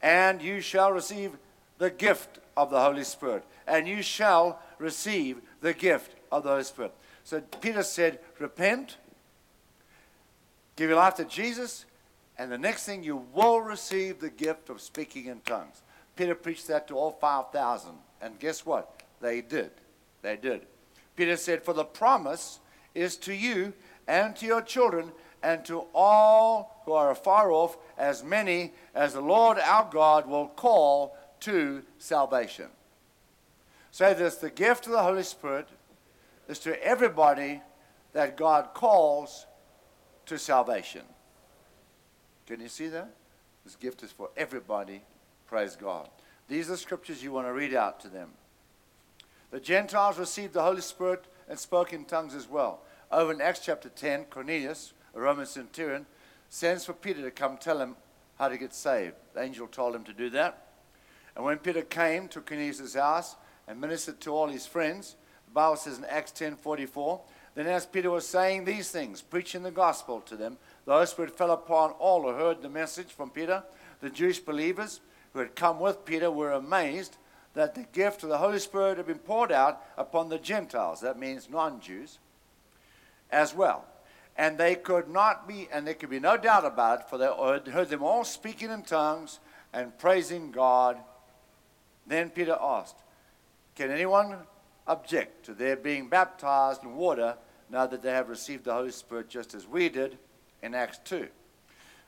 [0.01, 1.37] and you shall receive
[1.79, 3.45] the gift of the Holy Spirit.
[3.67, 6.95] And you shall receive the gift of the Holy Spirit.
[7.25, 8.97] So Peter said, Repent,
[10.77, 11.85] give your life to Jesus,
[12.39, 15.83] and the next thing you will receive the gift of speaking in tongues.
[16.17, 17.93] Peter preached that to all 5,000.
[18.21, 19.03] And guess what?
[19.21, 19.71] They did.
[20.23, 20.67] They did.
[21.17, 22.61] Peter said, For the promise
[22.95, 23.73] is to you
[24.07, 29.21] and to your children and to all who are afar off, as many as the
[29.21, 32.69] Lord our God will call to salvation.
[33.91, 35.69] Say this the gift of the Holy Spirit
[36.49, 37.61] is to everybody
[38.13, 39.47] that God calls
[40.27, 41.03] to salvation.
[42.47, 43.11] Can you see that?
[43.65, 45.03] This gift is for everybody.
[45.47, 46.09] Praise God.
[46.49, 48.31] These are scriptures you want to read out to them.
[49.51, 52.81] The Gentiles received the Holy Spirit and spoke in tongues as well.
[53.11, 56.07] Over in Acts chapter 10, Cornelius, a Roman centurion,
[56.49, 57.97] sends for Peter to come tell him
[58.39, 59.15] how to get saved.
[59.35, 60.69] The angel told him to do that.
[61.37, 63.37] And when Peter came to Cornelius' house
[63.69, 67.21] and ministered to all his friends, the Bible says in Acts 10:44,
[67.55, 71.37] then as Peter was saying these things, preaching the gospel to them, the Holy Spirit
[71.37, 73.63] fell upon all who heard the message from Peter.
[74.01, 75.01] The Jewish believers
[75.33, 77.17] who had come with Peter were amazed
[77.55, 81.01] that the gift of the Holy Spirit had been poured out upon the Gentiles.
[81.01, 82.19] That means non Jews
[83.31, 83.85] as well.
[84.37, 87.27] And they could not be, and there could be no doubt about it, for they
[87.71, 89.41] heard them all speaking in tongues
[89.73, 90.97] and praising God.
[92.07, 92.97] Then Peter asked,
[93.77, 94.39] Can anyone
[94.87, 97.37] object to their being baptized in water
[97.71, 100.19] now that they have received the Holy Spirit just as we did
[100.63, 101.29] in Acts 2?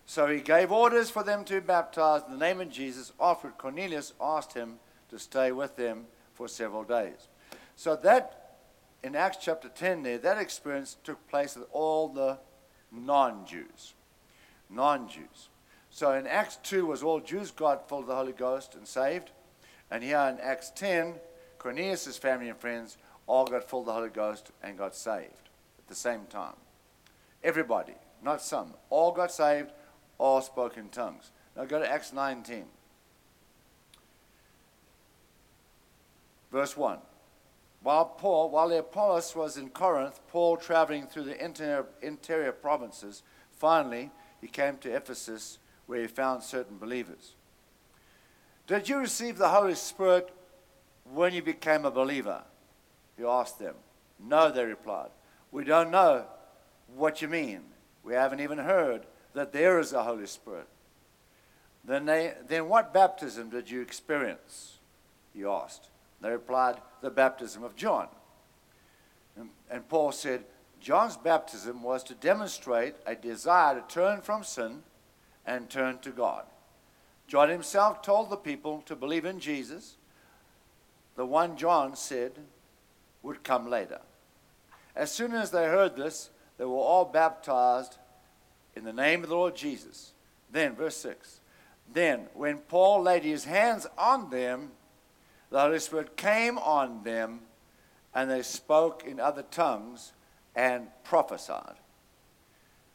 [0.07, 3.13] So he gave orders for them to be baptized in the name of Jesus.
[3.21, 4.77] After Cornelius asked him
[5.09, 7.29] to stay with them for several days.
[7.77, 8.57] So that,
[9.03, 12.39] in Acts chapter 10 there, that experience took place with all the
[12.93, 13.95] non-Jews.
[14.71, 15.49] Non-Jews.
[15.91, 19.31] So in Acts 2 was all Jews got full of the Holy Ghost and saved.
[19.91, 21.15] And here in Acts 10,
[21.59, 25.89] Cornelius' family and friends all got full of the Holy Ghost and got saved at
[25.89, 26.57] the same time.
[27.43, 28.75] Everybody, not some.
[28.91, 29.71] All got saved,
[30.19, 31.31] all spoke in tongues.
[31.57, 32.65] Now go to Acts 19.
[36.51, 36.99] Verse 1.
[37.83, 44.11] While Paul, while Apollos was in Corinth, Paul traveling through the interior, interior provinces, finally
[44.41, 47.35] he came to Ephesus where he found certain believers.
[48.67, 50.31] Did you receive the Holy Spirit
[51.13, 52.43] when you became a believer?
[53.19, 53.75] He asked them.
[54.19, 55.11] No, they replied.
[55.53, 56.25] We don't know
[56.95, 57.61] what you mean.
[58.05, 60.69] We haven't even heard that there is a Holy Spirit.
[61.85, 64.79] Then, they, then what baptism did you experience?
[65.35, 65.89] He asked.
[66.21, 68.09] They replied, The baptism of John.
[69.37, 70.45] And, and Paul said,
[70.81, 74.83] John's baptism was to demonstrate a desire to turn from sin
[75.47, 76.45] and turn to God.
[77.27, 79.97] John himself told the people to believe in Jesus.
[81.17, 82.33] The one John said
[83.23, 84.01] would come later.
[84.95, 87.97] As soon as they heard this, they were all baptized
[88.77, 90.13] in the name of the Lord Jesus.
[90.51, 91.41] Then, verse 6
[91.93, 94.73] Then, when Paul laid his hands on them,
[95.51, 97.41] the Holy Spirit came on them,
[98.15, 100.13] and they spoke in other tongues
[100.55, 101.77] and prophesied.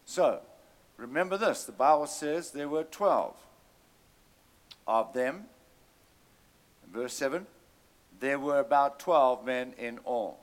[0.05, 0.41] So,
[0.97, 3.35] remember this the Bible says there were 12
[4.87, 5.45] of them.
[6.91, 7.45] verse 7
[8.19, 10.39] there were about 12 men in all.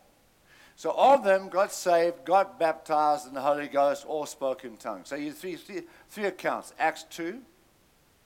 [0.76, 4.76] So all of them got saved, got baptized in the Holy Ghost, all spoke in
[4.76, 5.08] tongues.
[5.08, 6.74] So you three, three, three accounts.
[6.78, 7.40] Acts 2,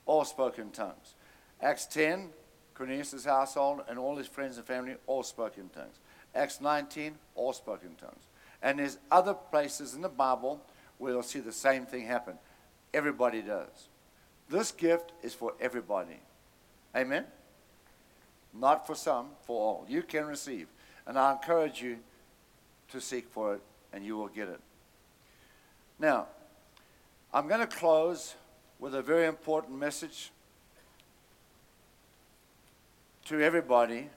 [0.05, 1.15] all spoke in tongues.
[1.63, 2.31] Acts 10,
[2.75, 6.01] Cornelius' household and all his friends and family all spoke in tongues.
[6.35, 8.25] Acts 19, all spoke in tongues.
[8.63, 10.61] And there's other places in the Bible
[10.99, 12.35] where you'll see the same thing happen.
[12.93, 13.89] Everybody does.
[14.49, 16.19] This gift is for everybody.
[16.97, 17.27] Amen?
[18.53, 19.87] Not for some, for all.
[19.89, 20.67] You can receive.
[21.07, 21.99] And I encourage you
[22.91, 23.61] to seek for it,
[23.93, 24.61] and you will get it.
[25.99, 26.27] Now,
[27.33, 28.35] I'm going to close
[28.79, 30.31] with a very important message
[33.27, 34.09] to everybody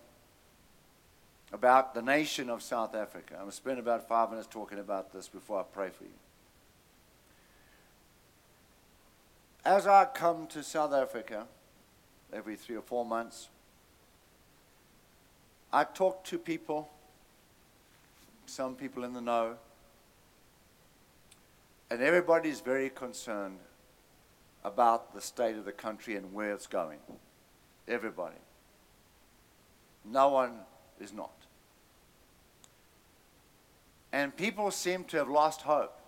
[1.51, 3.35] about the nation of South Africa.
[3.35, 6.09] I'm going to spend about five minutes talking about this before I pray for you.
[9.63, 11.45] As I come to South Africa
[12.33, 13.49] every three or four months,
[15.71, 16.89] I talk to people,
[18.53, 19.55] some people in the know,
[21.89, 23.57] and everybody's very concerned
[24.63, 26.99] about the state of the country and where it's going.
[27.87, 28.37] Everybody.
[30.05, 30.59] No one
[30.99, 31.33] is not.
[34.11, 35.99] And people seem to have lost hope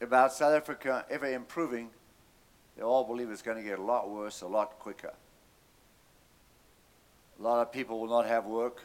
[0.00, 1.90] about South Africa ever improving.
[2.76, 5.12] They all believe it's going to get a lot worse a lot quicker.
[7.38, 8.82] A lot of people will not have work.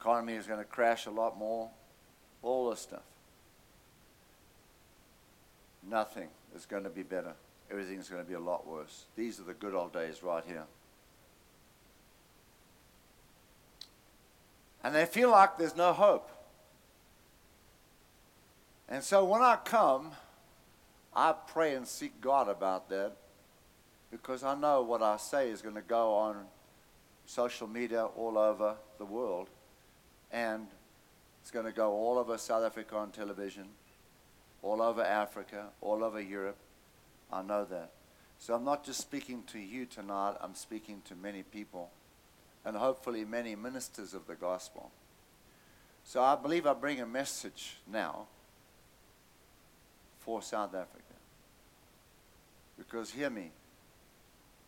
[0.00, 1.70] Economy is going to crash a lot more.
[2.42, 3.02] All this stuff.
[5.88, 7.32] Nothing is going to be better.
[7.70, 9.06] Everything is going to be a lot worse.
[9.16, 10.64] These are the good old days right here.
[14.84, 16.30] And they feel like there's no hope.
[18.88, 20.12] And so when I come,
[21.14, 23.12] I pray and seek God about that
[24.10, 26.46] because I know what I say is going to go on
[27.26, 29.48] social media all over the world.
[30.32, 30.66] And
[31.42, 33.66] it's going to go all over South Africa on television,
[34.62, 36.58] all over Africa, all over Europe.
[37.32, 37.92] I know that.
[38.38, 41.90] So I'm not just speaking to you tonight, I'm speaking to many people
[42.64, 44.90] and hopefully many ministers of the gospel.
[46.04, 48.26] So I believe I bring a message now
[50.20, 51.02] for South Africa.
[52.76, 53.50] Because hear me,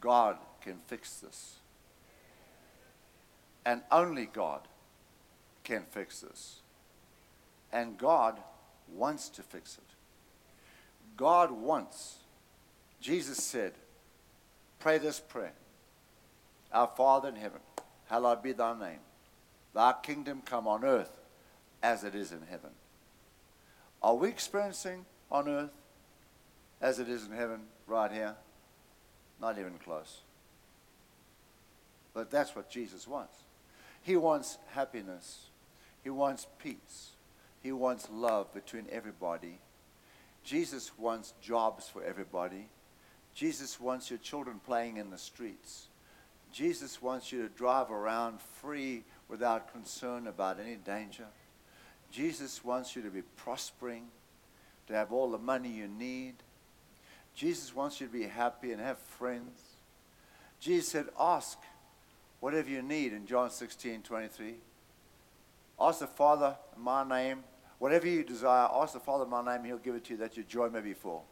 [0.01, 1.57] God can fix this.
[3.65, 4.63] And only God
[5.71, 6.63] can fix this.
[7.73, 8.39] And God
[8.93, 9.95] wants to fix it.
[11.17, 12.17] God wants.
[13.01, 13.75] Jesus said,
[14.81, 15.53] Pray this prayer
[16.73, 17.61] Our Father in heaven,
[18.09, 18.99] hallowed be thy name.
[19.73, 21.13] Thy kingdom come on earth
[21.83, 22.71] as it is in heaven.
[24.03, 25.71] Are we experiencing on earth
[26.81, 28.35] as it is in heaven right here?
[29.41, 30.23] Not even close.
[32.13, 33.37] But that's what Jesus wants.
[34.03, 35.50] He wants happiness.
[36.03, 37.11] He wants peace.
[37.63, 39.59] He wants love between everybody.
[40.43, 42.69] Jesus wants jobs for everybody.
[43.35, 45.89] Jesus wants your children playing in the streets.
[46.53, 51.27] Jesus wants you to drive around free without concern about any danger.
[52.11, 54.07] Jesus wants you to be prospering,
[54.89, 56.35] to have all the money you need.
[57.35, 59.61] Jesus wants you to be happy and have friends.
[60.59, 61.59] Jesus said, Ask
[62.41, 64.55] whatever you need in John 16 23.
[65.81, 67.45] Ask the Father my name,
[67.79, 70.45] whatever you desire, ask the Father my name, He'll give it to you that your
[70.45, 71.25] joy may be full.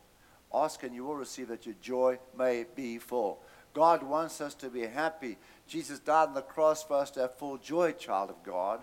[0.53, 3.43] Ask and you will receive that your joy may be full.
[3.75, 5.37] God wants us to be happy.
[5.67, 8.81] Jesus died on the cross for us to have full joy, child of God.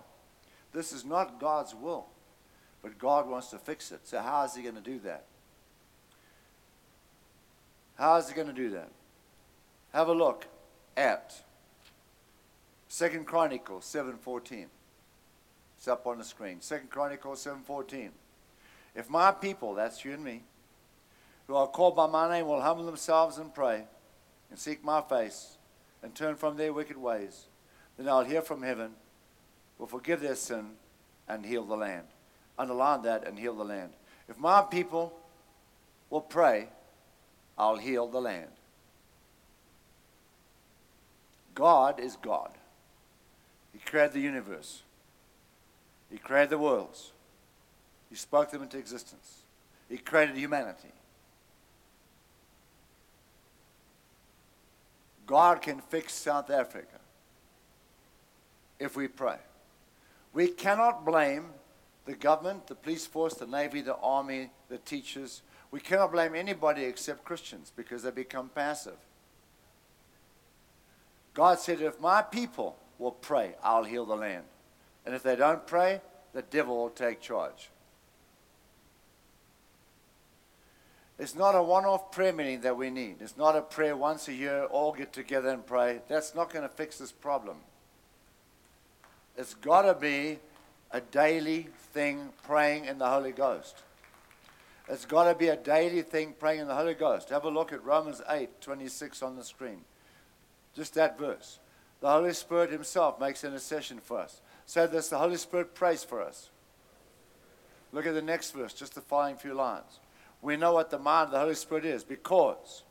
[0.72, 2.06] This is not God's will,
[2.84, 4.02] but God wants to fix it.
[4.04, 5.26] So, how is He going to do that?
[7.96, 8.92] How is He going to do that?
[9.94, 10.46] Have a look
[10.96, 11.42] at
[12.88, 14.68] Second Chronicles 7:14.
[15.86, 16.62] It's up on the screen.
[16.62, 18.12] Second Chronicles 7:14.
[18.96, 20.44] If my people, that's you and me,
[21.46, 23.86] who are called by my name will humble themselves and pray
[24.50, 25.60] and seek my face
[26.02, 27.46] and turn from their wicked ways,
[27.98, 28.96] then I'll hear from heaven
[29.78, 30.72] will forgive their sin
[31.28, 32.08] and heal the land.
[32.58, 33.94] Underline that and heal the land.
[34.28, 35.16] If my people
[36.10, 36.70] will pray,
[37.60, 38.50] I'll heal the land.
[41.54, 42.50] God is God.
[43.72, 44.82] He created the universe.
[46.10, 47.12] He created the worlds.
[48.10, 49.42] He spoke them into existence.
[49.90, 50.92] He created humanity.
[55.26, 57.00] God can fix South Africa
[58.80, 59.38] if we pray.
[60.34, 61.46] We cannot blame
[62.06, 65.42] the government, the police force, the navy, the army, the teachers.
[65.72, 68.98] We cannot blame anybody except Christians because they become passive.
[71.34, 74.46] God said, If my people will pray, I'll heal the land.
[75.06, 76.02] And if they don't pray,
[76.34, 77.70] the devil will take charge.
[81.18, 83.18] It's not a one off prayer meeting that we need.
[83.22, 86.02] It's not a prayer once a year, all get together and pray.
[86.10, 87.58] That's not going to fix this problem.
[89.38, 90.40] It's got to be
[90.92, 93.78] a daily thing praying in the Holy Ghost.
[94.88, 97.30] It's got to be a daily thing praying in the Holy Ghost.
[97.30, 99.82] Have a look at Romans 8 26 on the screen.
[100.76, 101.60] Just that verse.
[102.02, 104.42] The Holy Spirit Himself makes intercession for us.
[104.66, 106.50] So this the Holy Spirit prays for us.
[107.92, 110.00] Look at the next verse, just the following few lines.
[110.42, 112.84] We know what the mind of the Holy Spirit is because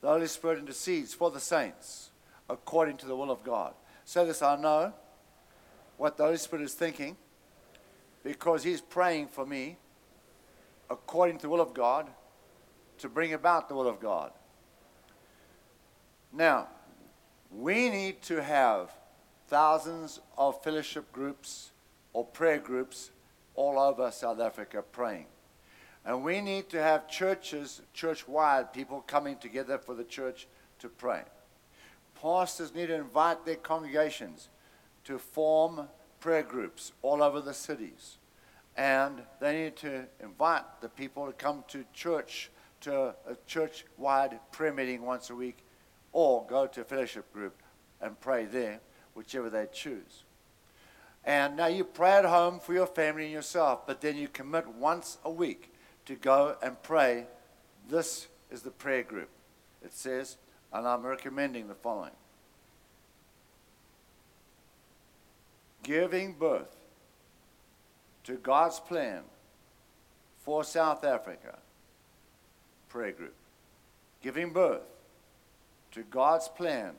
[0.00, 2.10] the Holy Spirit intercedes for the saints
[2.50, 3.74] according to the will of God.
[4.04, 4.92] So this I know
[5.96, 7.16] what the Holy Spirit is thinking
[8.22, 9.78] because He's praying for me
[10.90, 12.08] according to the will of God
[12.98, 14.32] to bring about the will of God.
[16.32, 16.68] Now,
[17.50, 18.90] we need to have
[19.48, 21.70] thousands of fellowship groups
[22.12, 23.10] or prayer groups
[23.54, 25.26] all over South Africa praying.
[26.04, 30.46] And we need to have churches, church wide people coming together for the church
[30.78, 31.22] to pray.
[32.20, 34.48] Pastors need to invite their congregations
[35.04, 35.88] to form
[36.20, 38.18] prayer groups all over the cities.
[38.76, 42.50] And they need to invite the people to come to church,
[42.82, 45.58] to a church wide prayer meeting once a week,
[46.12, 47.60] or go to a fellowship group
[48.00, 48.80] and pray there,
[49.18, 50.22] whichever they choose.
[51.24, 54.68] And now you pray at home for your family and yourself, but then you commit
[54.68, 55.72] once a week
[56.06, 57.26] to go and pray.
[57.90, 59.28] This is the prayer group.
[59.84, 60.36] It says,
[60.72, 62.12] and I'm recommending the following
[65.82, 66.76] Giving birth
[68.24, 69.22] to God's plan
[70.38, 71.58] for South Africa.
[72.88, 73.34] Prayer group.
[74.22, 74.82] Giving birth
[75.92, 76.92] to God's plan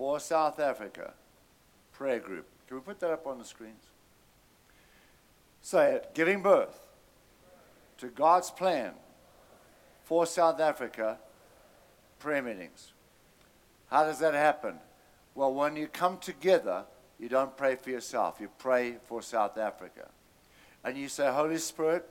[0.00, 1.12] for South Africa
[1.92, 2.46] prayer group.
[2.66, 3.84] Can we put that up on the screens?
[5.60, 6.86] Say it giving birth
[7.98, 8.92] to God's plan
[10.04, 11.18] for South Africa
[12.18, 12.94] prayer meetings.
[13.90, 14.76] How does that happen?
[15.34, 16.84] Well, when you come together,
[17.18, 20.08] you don't pray for yourself, you pray for South Africa.
[20.82, 22.08] And you say, Holy Spirit,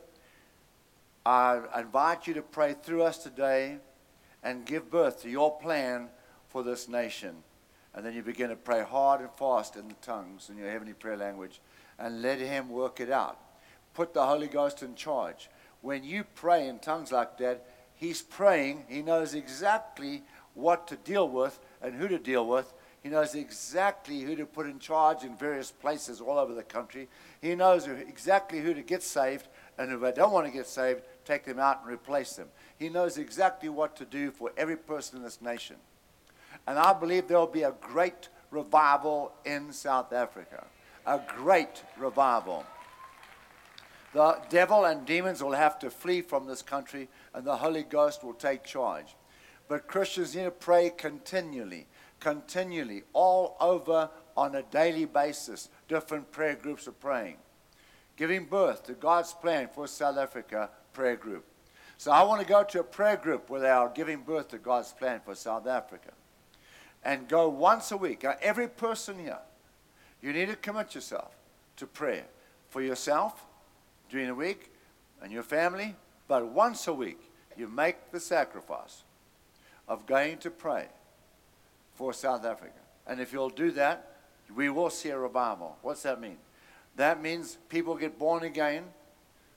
[1.25, 3.77] I invite you to pray through us today
[4.43, 6.09] and give birth to your plan
[6.49, 7.37] for this nation.
[7.93, 10.93] And then you begin to pray hard and fast in the tongues in your heavenly
[10.93, 11.59] prayer language
[11.97, 13.39] and let Him work it out.
[13.93, 15.49] Put the Holy Ghost in charge.
[15.81, 17.65] When you pray in tongues like that,
[17.95, 18.85] He's praying.
[18.87, 20.23] He knows exactly
[20.53, 22.71] what to deal with and who to deal with.
[23.01, 27.07] He knows exactly who to put in charge in various places all over the country.
[27.41, 31.01] He knows exactly who to get saved, and if they don't want to get saved,
[31.23, 32.49] take them out and replace them.
[32.77, 35.77] He knows exactly what to do for every person in this nation.
[36.68, 40.66] And I believe there will be a great revival in South Africa.
[41.05, 42.66] A great revival.
[44.14, 48.24] The devil and demons will have to flee from this country, and the Holy Ghost
[48.24, 49.16] will take charge.
[49.68, 51.86] But Christians need to pray continually,
[52.20, 55.70] continually, all over on a daily basis.
[55.88, 57.38] Different prayer groups are praying.
[58.18, 61.45] Giving birth to God's plan for South Africa prayer group.
[61.97, 64.57] So I want to go to a prayer group where they are giving birth to
[64.57, 66.12] God's plan for South Africa
[67.03, 68.25] and go once a week.
[68.41, 69.39] Every person here,
[70.21, 71.31] you need to commit yourself
[71.77, 72.25] to prayer
[72.69, 73.45] for yourself
[74.09, 74.71] during the week
[75.21, 75.95] and your family,
[76.27, 77.19] but once a week,
[77.57, 79.03] you make the sacrifice
[79.87, 80.87] of going to pray
[81.95, 82.71] for South Africa.
[83.07, 84.17] And if you'll do that,
[84.55, 85.77] we will see a revival.
[85.81, 86.37] What's that mean?
[86.95, 88.85] That means people get born again,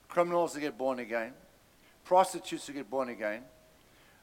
[0.07, 1.33] criminals get born again,
[2.05, 3.41] prostitutes will get born again,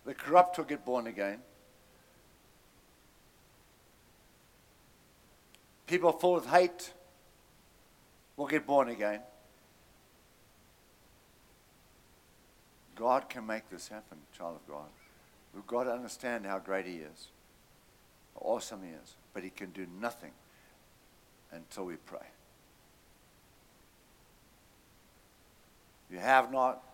[0.04, 1.38] the corrupt will get born again,
[5.90, 6.92] People full of hate
[8.36, 9.18] will get born again.
[12.94, 14.86] God can make this happen, child of God.
[15.52, 17.26] We've got to understand how great He is,
[18.34, 19.16] how awesome He is.
[19.34, 20.30] But He can do nothing
[21.50, 22.18] until we pray.
[26.08, 26.84] You have not,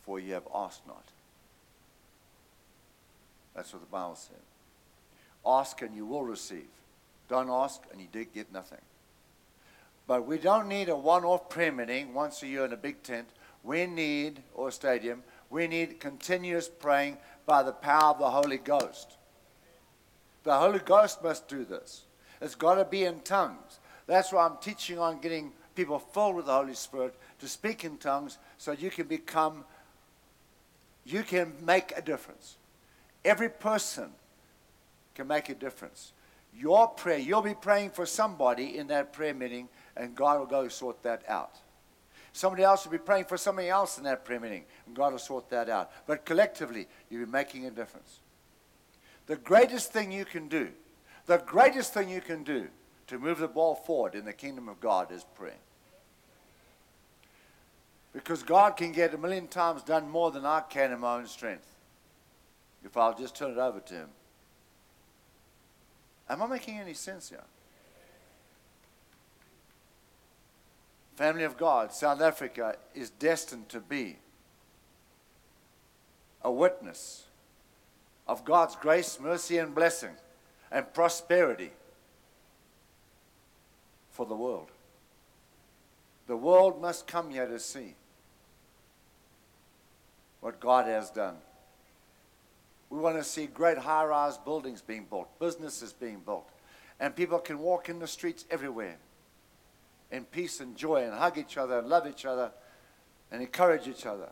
[0.00, 1.04] for you have asked not.
[3.54, 4.40] That's what the Bible said.
[5.44, 6.68] Ask and you will receive.
[7.32, 8.82] Don't ask, and you did get nothing.
[10.06, 13.02] But we don't need a one off prayer meeting once a year in a big
[13.02, 13.26] tent.
[13.62, 17.16] We need, or stadium, we need continuous praying
[17.46, 19.16] by the power of the Holy Ghost.
[20.44, 22.02] The Holy Ghost must do this.
[22.42, 23.80] It's got to be in tongues.
[24.06, 27.96] That's why I'm teaching on getting people filled with the Holy Spirit to speak in
[27.96, 29.64] tongues so you can become,
[31.06, 32.58] you can make a difference.
[33.24, 34.10] Every person
[35.14, 36.12] can make a difference.
[36.54, 40.68] Your prayer, you'll be praying for somebody in that prayer meeting, and God will go
[40.68, 41.56] sort that out.
[42.32, 45.18] Somebody else will be praying for somebody else in that prayer meeting, and God will
[45.18, 45.90] sort that out.
[46.06, 48.20] But collectively, you'll be making a difference.
[49.26, 50.70] The greatest thing you can do,
[51.26, 52.68] the greatest thing you can do
[53.06, 55.54] to move the ball forward in the kingdom of God is praying.
[58.12, 61.26] Because God can get a million times done more than I can in my own
[61.26, 61.66] strength
[62.84, 64.08] if I'll just turn it over to Him.
[66.32, 67.44] Am I making any sense here?
[71.14, 74.16] Family of God, South Africa is destined to be
[76.40, 77.24] a witness
[78.26, 80.12] of God's grace, mercy, and blessing
[80.70, 81.72] and prosperity
[84.10, 84.70] for the world.
[86.28, 87.94] The world must come here to see
[90.40, 91.36] what God has done.
[92.92, 96.46] We want to see great high rise buildings being built, businesses being built,
[97.00, 98.98] and people can walk in the streets everywhere
[100.10, 102.52] in peace and joy and hug each other and love each other
[103.30, 104.28] and encourage each other.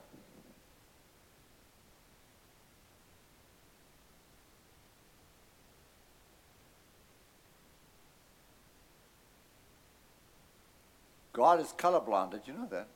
[11.32, 12.32] God is colorblind.
[12.32, 12.88] Did you know that?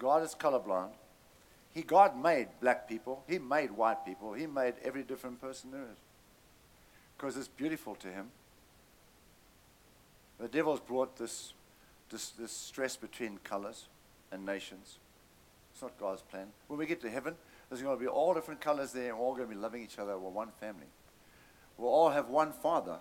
[0.00, 0.90] God is colorblind.
[1.72, 3.24] He, God made black people.
[3.28, 4.34] He made white people.
[4.34, 5.98] He made every different person there is.
[7.16, 8.28] Because it's beautiful to him.
[10.38, 11.54] The devil's brought this,
[12.10, 13.86] this, this stress between colors
[14.30, 14.98] and nations.
[15.72, 16.48] It's not God's plan.
[16.68, 17.34] When we get to heaven,
[17.68, 19.82] there's going to be all different colors there, and we're all going to be loving
[19.82, 20.18] each other.
[20.18, 20.86] We're one family.
[21.78, 22.98] We'll all have one Father.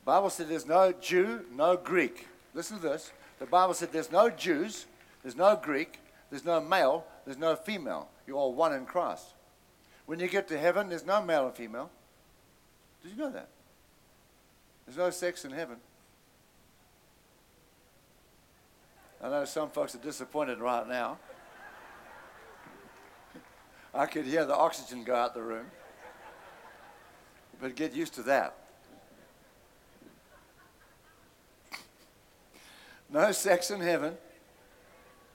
[0.00, 2.28] The Bible said there's no Jew, no Greek.
[2.54, 3.10] Listen to this.
[3.40, 4.86] The Bible said there's no Jews,
[5.22, 5.98] there's no Greek,
[6.30, 8.08] there's no male, there's no female.
[8.26, 9.34] You're all one in Christ.
[10.06, 11.90] When you get to heaven, there's no male and female.
[13.02, 13.48] Did you know that?
[14.86, 15.76] There's no sex in heaven.
[19.22, 21.18] I know some folks are disappointed right now.
[23.94, 25.66] I could hear the oxygen go out the room.
[27.60, 28.56] But get used to that.
[33.10, 34.14] No sex in heaven.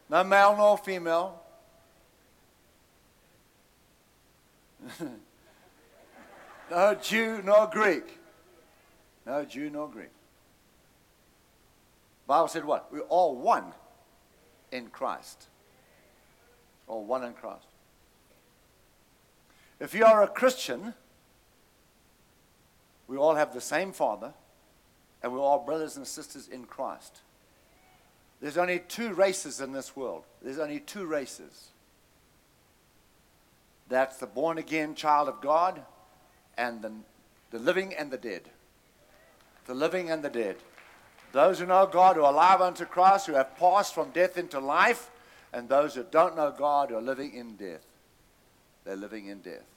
[0.10, 1.41] No male nor female.
[6.72, 8.20] no Jew nor Greek.
[9.26, 10.12] No Jew nor Greek.
[12.28, 12.92] Bible said what?
[12.92, 13.74] We're all one
[14.72, 15.48] in Christ.
[16.88, 17.66] All one in Christ.
[19.80, 20.94] If you are a Christian,
[23.08, 24.34] we all have the same Father,
[25.22, 27.22] and we're all brothers and sisters in Christ.
[28.42, 30.24] There's only two races in this world.
[30.42, 31.70] There's only two races.
[33.92, 35.82] That's the born again child of God
[36.58, 36.94] and the,
[37.52, 38.44] the living and the dead.
[39.66, 40.56] The living and the dead.
[41.34, 44.62] Those who know God, who are alive unto Christ, who have passed from death into
[44.62, 45.12] life,
[45.52, 47.86] and those who don't know God, who are living in death.
[48.86, 49.68] They're living in death.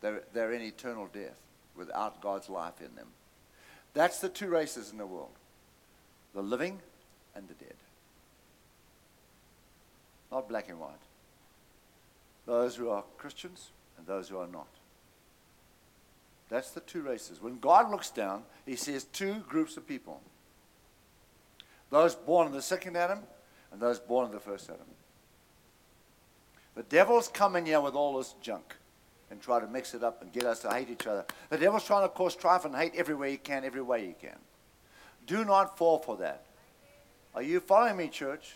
[0.00, 1.38] They're, they're in eternal death
[1.76, 3.08] without God's life in them.
[3.92, 5.32] That's the two races in the world
[6.32, 6.78] the living
[7.34, 7.74] and the dead.
[10.30, 11.09] Not black and white.
[12.46, 14.68] Those who are Christians and those who are not.
[16.48, 17.40] That's the two races.
[17.40, 20.20] When God looks down, he sees two groups of people
[21.90, 23.18] those born in the second Adam
[23.72, 24.86] and those born in the first Adam.
[26.76, 28.76] The devil's coming here with all this junk
[29.30, 31.24] and try to mix it up and get us to hate each other.
[31.50, 34.38] The devil's trying to cause strife and hate everywhere he can, every way he can.
[35.26, 36.44] Do not fall for that.
[37.34, 38.54] Are you following me, church?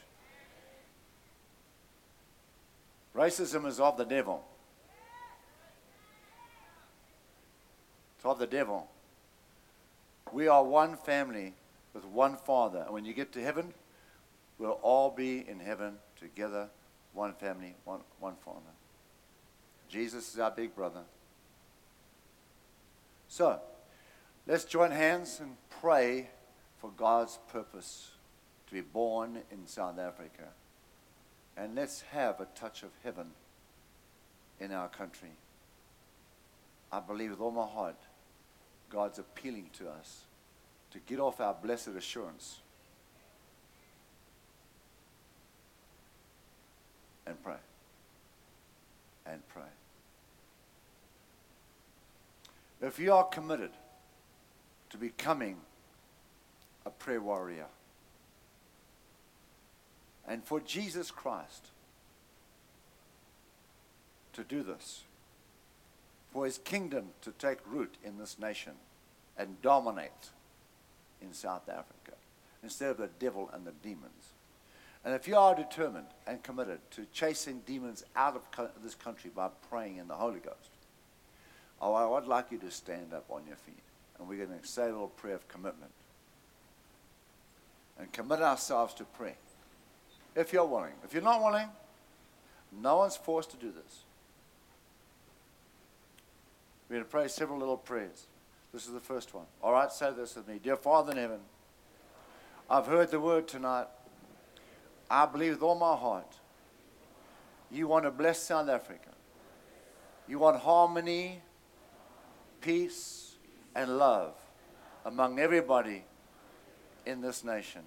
[3.14, 4.44] Racism is of the devil.
[8.16, 8.88] It's of the devil.
[10.32, 11.54] We are one family
[11.92, 12.80] with one Father.
[12.80, 13.72] And when you get to heaven,
[14.58, 16.68] we'll all be in heaven together,
[17.12, 18.60] one family, one, one Father.
[19.88, 21.02] Jesus is our big brother.
[23.28, 23.60] So,
[24.46, 26.30] let's join hands and pray
[26.78, 28.10] for God's purpose
[28.66, 30.48] to be born in South Africa.
[31.56, 33.28] And let's have a touch of heaven
[34.60, 35.30] in our country.
[36.92, 37.96] I believe with all my heart,
[38.90, 40.22] God's appealing to us
[40.90, 42.60] to get off our blessed assurance
[47.26, 47.54] and pray.
[49.26, 49.62] And pray.
[52.82, 53.70] If you are committed
[54.90, 55.56] to becoming
[56.86, 57.66] a prayer warrior.
[60.26, 61.66] And for Jesus Christ
[64.32, 65.02] to do this,
[66.32, 68.72] for his kingdom to take root in this nation
[69.38, 70.30] and dominate
[71.22, 72.12] in South Africa.
[72.62, 74.32] instead of the devil and the demons.
[75.04, 79.30] And if you are determined and committed to chasing demons out of co- this country
[79.34, 80.70] by praying in the Holy Ghost,
[81.80, 83.82] oh, I would like you to stand up on your feet.
[84.18, 85.92] And we're going to say a little prayer of commitment.
[87.98, 89.36] And commit ourselves to prayer.
[90.34, 90.94] If you're willing.
[91.04, 91.68] If you're not willing,
[92.72, 94.02] no one's forced to do this.
[96.88, 98.26] We're going to pray several little prayers.
[98.72, 99.46] This is the first one.
[99.62, 100.58] All right, say this with me.
[100.62, 101.40] Dear Father in heaven,
[102.68, 103.86] I've heard the word tonight.
[105.10, 106.36] I believe with all my heart
[107.70, 109.10] you want to bless South Africa.
[110.28, 111.42] You want harmony,
[112.60, 113.34] peace,
[113.74, 114.34] and love
[115.04, 116.04] among everybody
[117.04, 117.82] in this nation.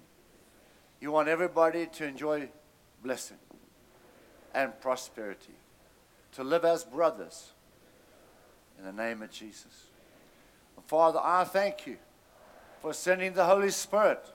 [1.00, 2.48] You want everybody to enjoy
[3.02, 3.38] blessing
[4.54, 5.54] and prosperity,
[6.32, 7.52] to live as brothers
[8.78, 9.86] in the name of Jesus.
[10.86, 11.98] Father, I thank you
[12.80, 14.32] for sending the Holy Spirit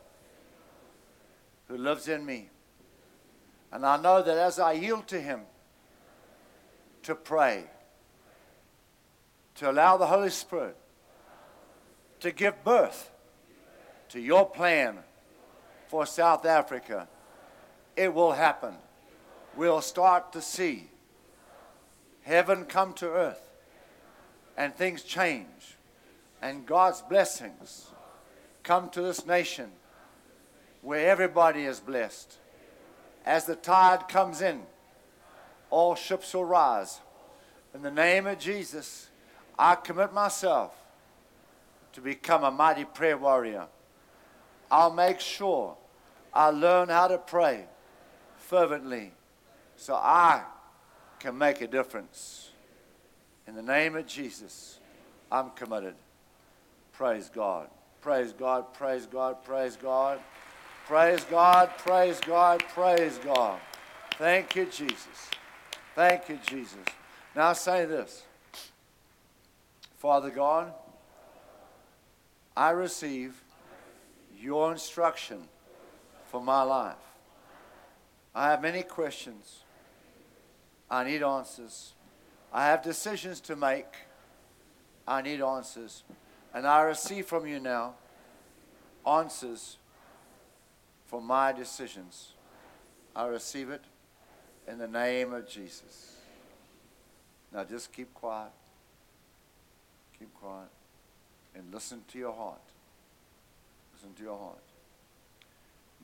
[1.68, 2.50] who lives in me.
[3.72, 5.42] And I know that as I yield to Him
[7.02, 7.64] to pray,
[9.56, 10.78] to allow the Holy Spirit
[12.20, 13.12] to give birth
[14.10, 15.00] to your plan
[15.94, 17.08] for South Africa,
[17.96, 18.74] it will happen.
[19.56, 20.90] We'll start to see
[22.24, 23.52] heaven come to earth
[24.58, 25.78] and things change
[26.42, 27.92] and God's blessings
[28.64, 29.70] come to this nation
[30.82, 32.40] where everybody is blessed.
[33.24, 34.64] As the tide comes in,
[35.70, 37.02] all ships will rise.
[37.76, 39.10] In the name of Jesus,
[39.60, 40.74] I commit myself
[41.92, 43.68] to become a mighty prayer warrior.
[44.72, 45.78] I'll make sure
[46.34, 47.66] I learn how to pray
[48.38, 49.12] fervently
[49.76, 50.44] so I
[51.20, 52.50] can make a difference.
[53.48, 54.80] In the name of Jesus,
[55.32, 55.96] I'm committed.
[56.94, 57.68] Praise God.
[58.02, 58.74] Praise God.
[58.74, 59.44] Praise God.
[59.44, 60.20] Praise God.
[60.86, 61.70] Praise God.
[61.78, 62.64] Praise God.
[62.70, 63.60] Praise God.
[64.18, 65.30] Thank you, Jesus.
[65.96, 66.86] Thank you, Jesus.
[67.36, 68.24] Now say this
[69.98, 70.74] Father God,
[72.56, 73.42] I receive
[74.38, 75.48] your instruction
[76.34, 76.96] for my life.
[78.34, 79.60] I have many questions.
[80.90, 81.94] I need answers.
[82.52, 83.86] I have decisions to make.
[85.08, 86.04] I need answers.
[86.52, 87.94] And I receive from you now
[89.08, 89.78] answers
[91.06, 92.34] for my decisions.
[93.16, 93.84] I receive it
[94.68, 96.16] in the name of Jesus.
[97.54, 98.54] Now just keep quiet.
[100.18, 100.72] Keep quiet.
[101.54, 102.64] And listen to your heart.
[103.94, 104.73] Listen to your heart.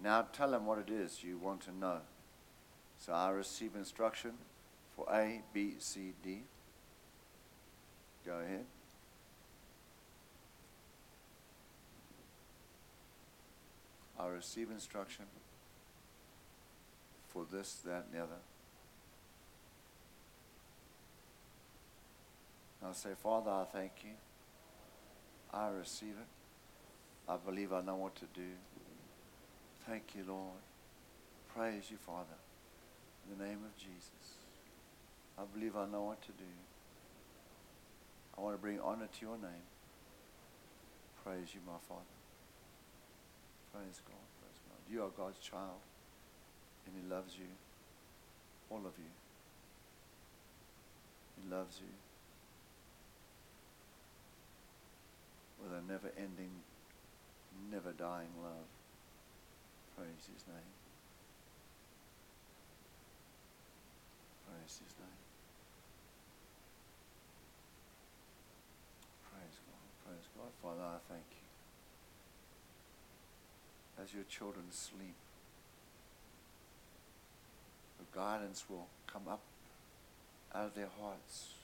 [0.01, 1.99] Now tell him what it is you want to know.
[2.97, 4.31] So I receive instruction
[4.95, 6.43] for A, B, C, D.
[8.25, 8.65] Go ahead.
[14.19, 15.25] I receive instruction
[17.29, 18.41] for this, that, and the other.
[22.83, 24.11] I'll say, Father, I thank you.
[25.53, 27.31] I receive it.
[27.31, 28.47] I believe I know what to do.
[29.89, 30.61] Thank you, Lord.
[31.51, 32.37] Praise you, Father.
[33.25, 34.37] In the name of Jesus.
[35.35, 36.53] I believe I know what to do.
[38.37, 39.65] I want to bring honor to your name.
[41.23, 42.05] Praise you, my Father.
[43.73, 44.21] Praise God.
[44.37, 44.93] Praise God.
[44.93, 45.81] You are God's child,
[46.85, 47.49] and He loves you.
[48.69, 49.09] All of you.
[51.41, 51.93] He loves you
[55.63, 56.51] with a never ending,
[57.71, 58.78] never dying love.
[59.99, 60.71] Praise His name.
[64.47, 65.19] Praise His name.
[69.27, 69.87] Praise God.
[70.07, 70.51] Praise God.
[70.63, 71.39] Father, I thank you
[74.01, 75.19] as your children sleep.
[77.99, 79.41] The guidance will come up
[80.55, 81.55] out of their hearts.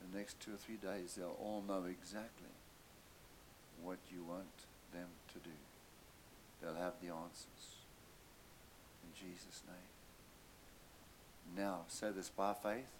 [0.00, 2.54] The next two or three days, they'll all know exactly
[3.82, 4.64] what you want
[4.94, 5.56] them to do.
[6.60, 7.76] They'll have the answers.
[9.02, 9.76] In Jesus' name.
[11.56, 12.90] Now, say this by faith.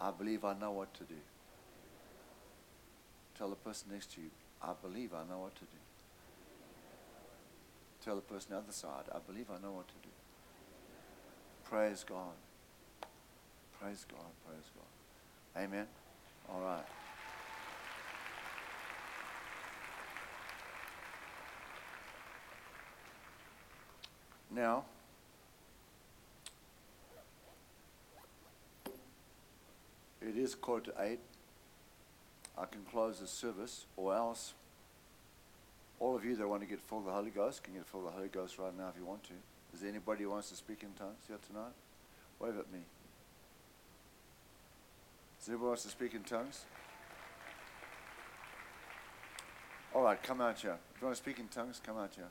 [0.00, 1.20] I believe I know what to do.
[3.38, 5.78] Tell the person next to you, I believe I know what to do.
[8.04, 10.08] Tell the person on the other side, I believe I know what to do.
[11.64, 12.34] Praise God.
[13.80, 14.26] Praise God.
[14.46, 15.62] Praise God.
[15.62, 15.86] Amen.
[16.48, 16.84] All right.
[24.54, 24.84] Now,
[30.20, 31.20] it is quarter to eight.
[32.58, 34.52] I can close the service, or else
[36.02, 38.00] All of you that want to get full of the Holy Ghost can get full
[38.00, 39.34] of the Holy Ghost right now if you want to.
[39.72, 41.70] Is there anybody who wants to speak in tongues here tonight?
[42.40, 42.80] Wave at me.
[45.38, 46.64] Does anybody wants to speak in tongues?
[49.94, 50.76] All right, come out here.
[50.92, 52.30] If you want to speak in tongues, come out here.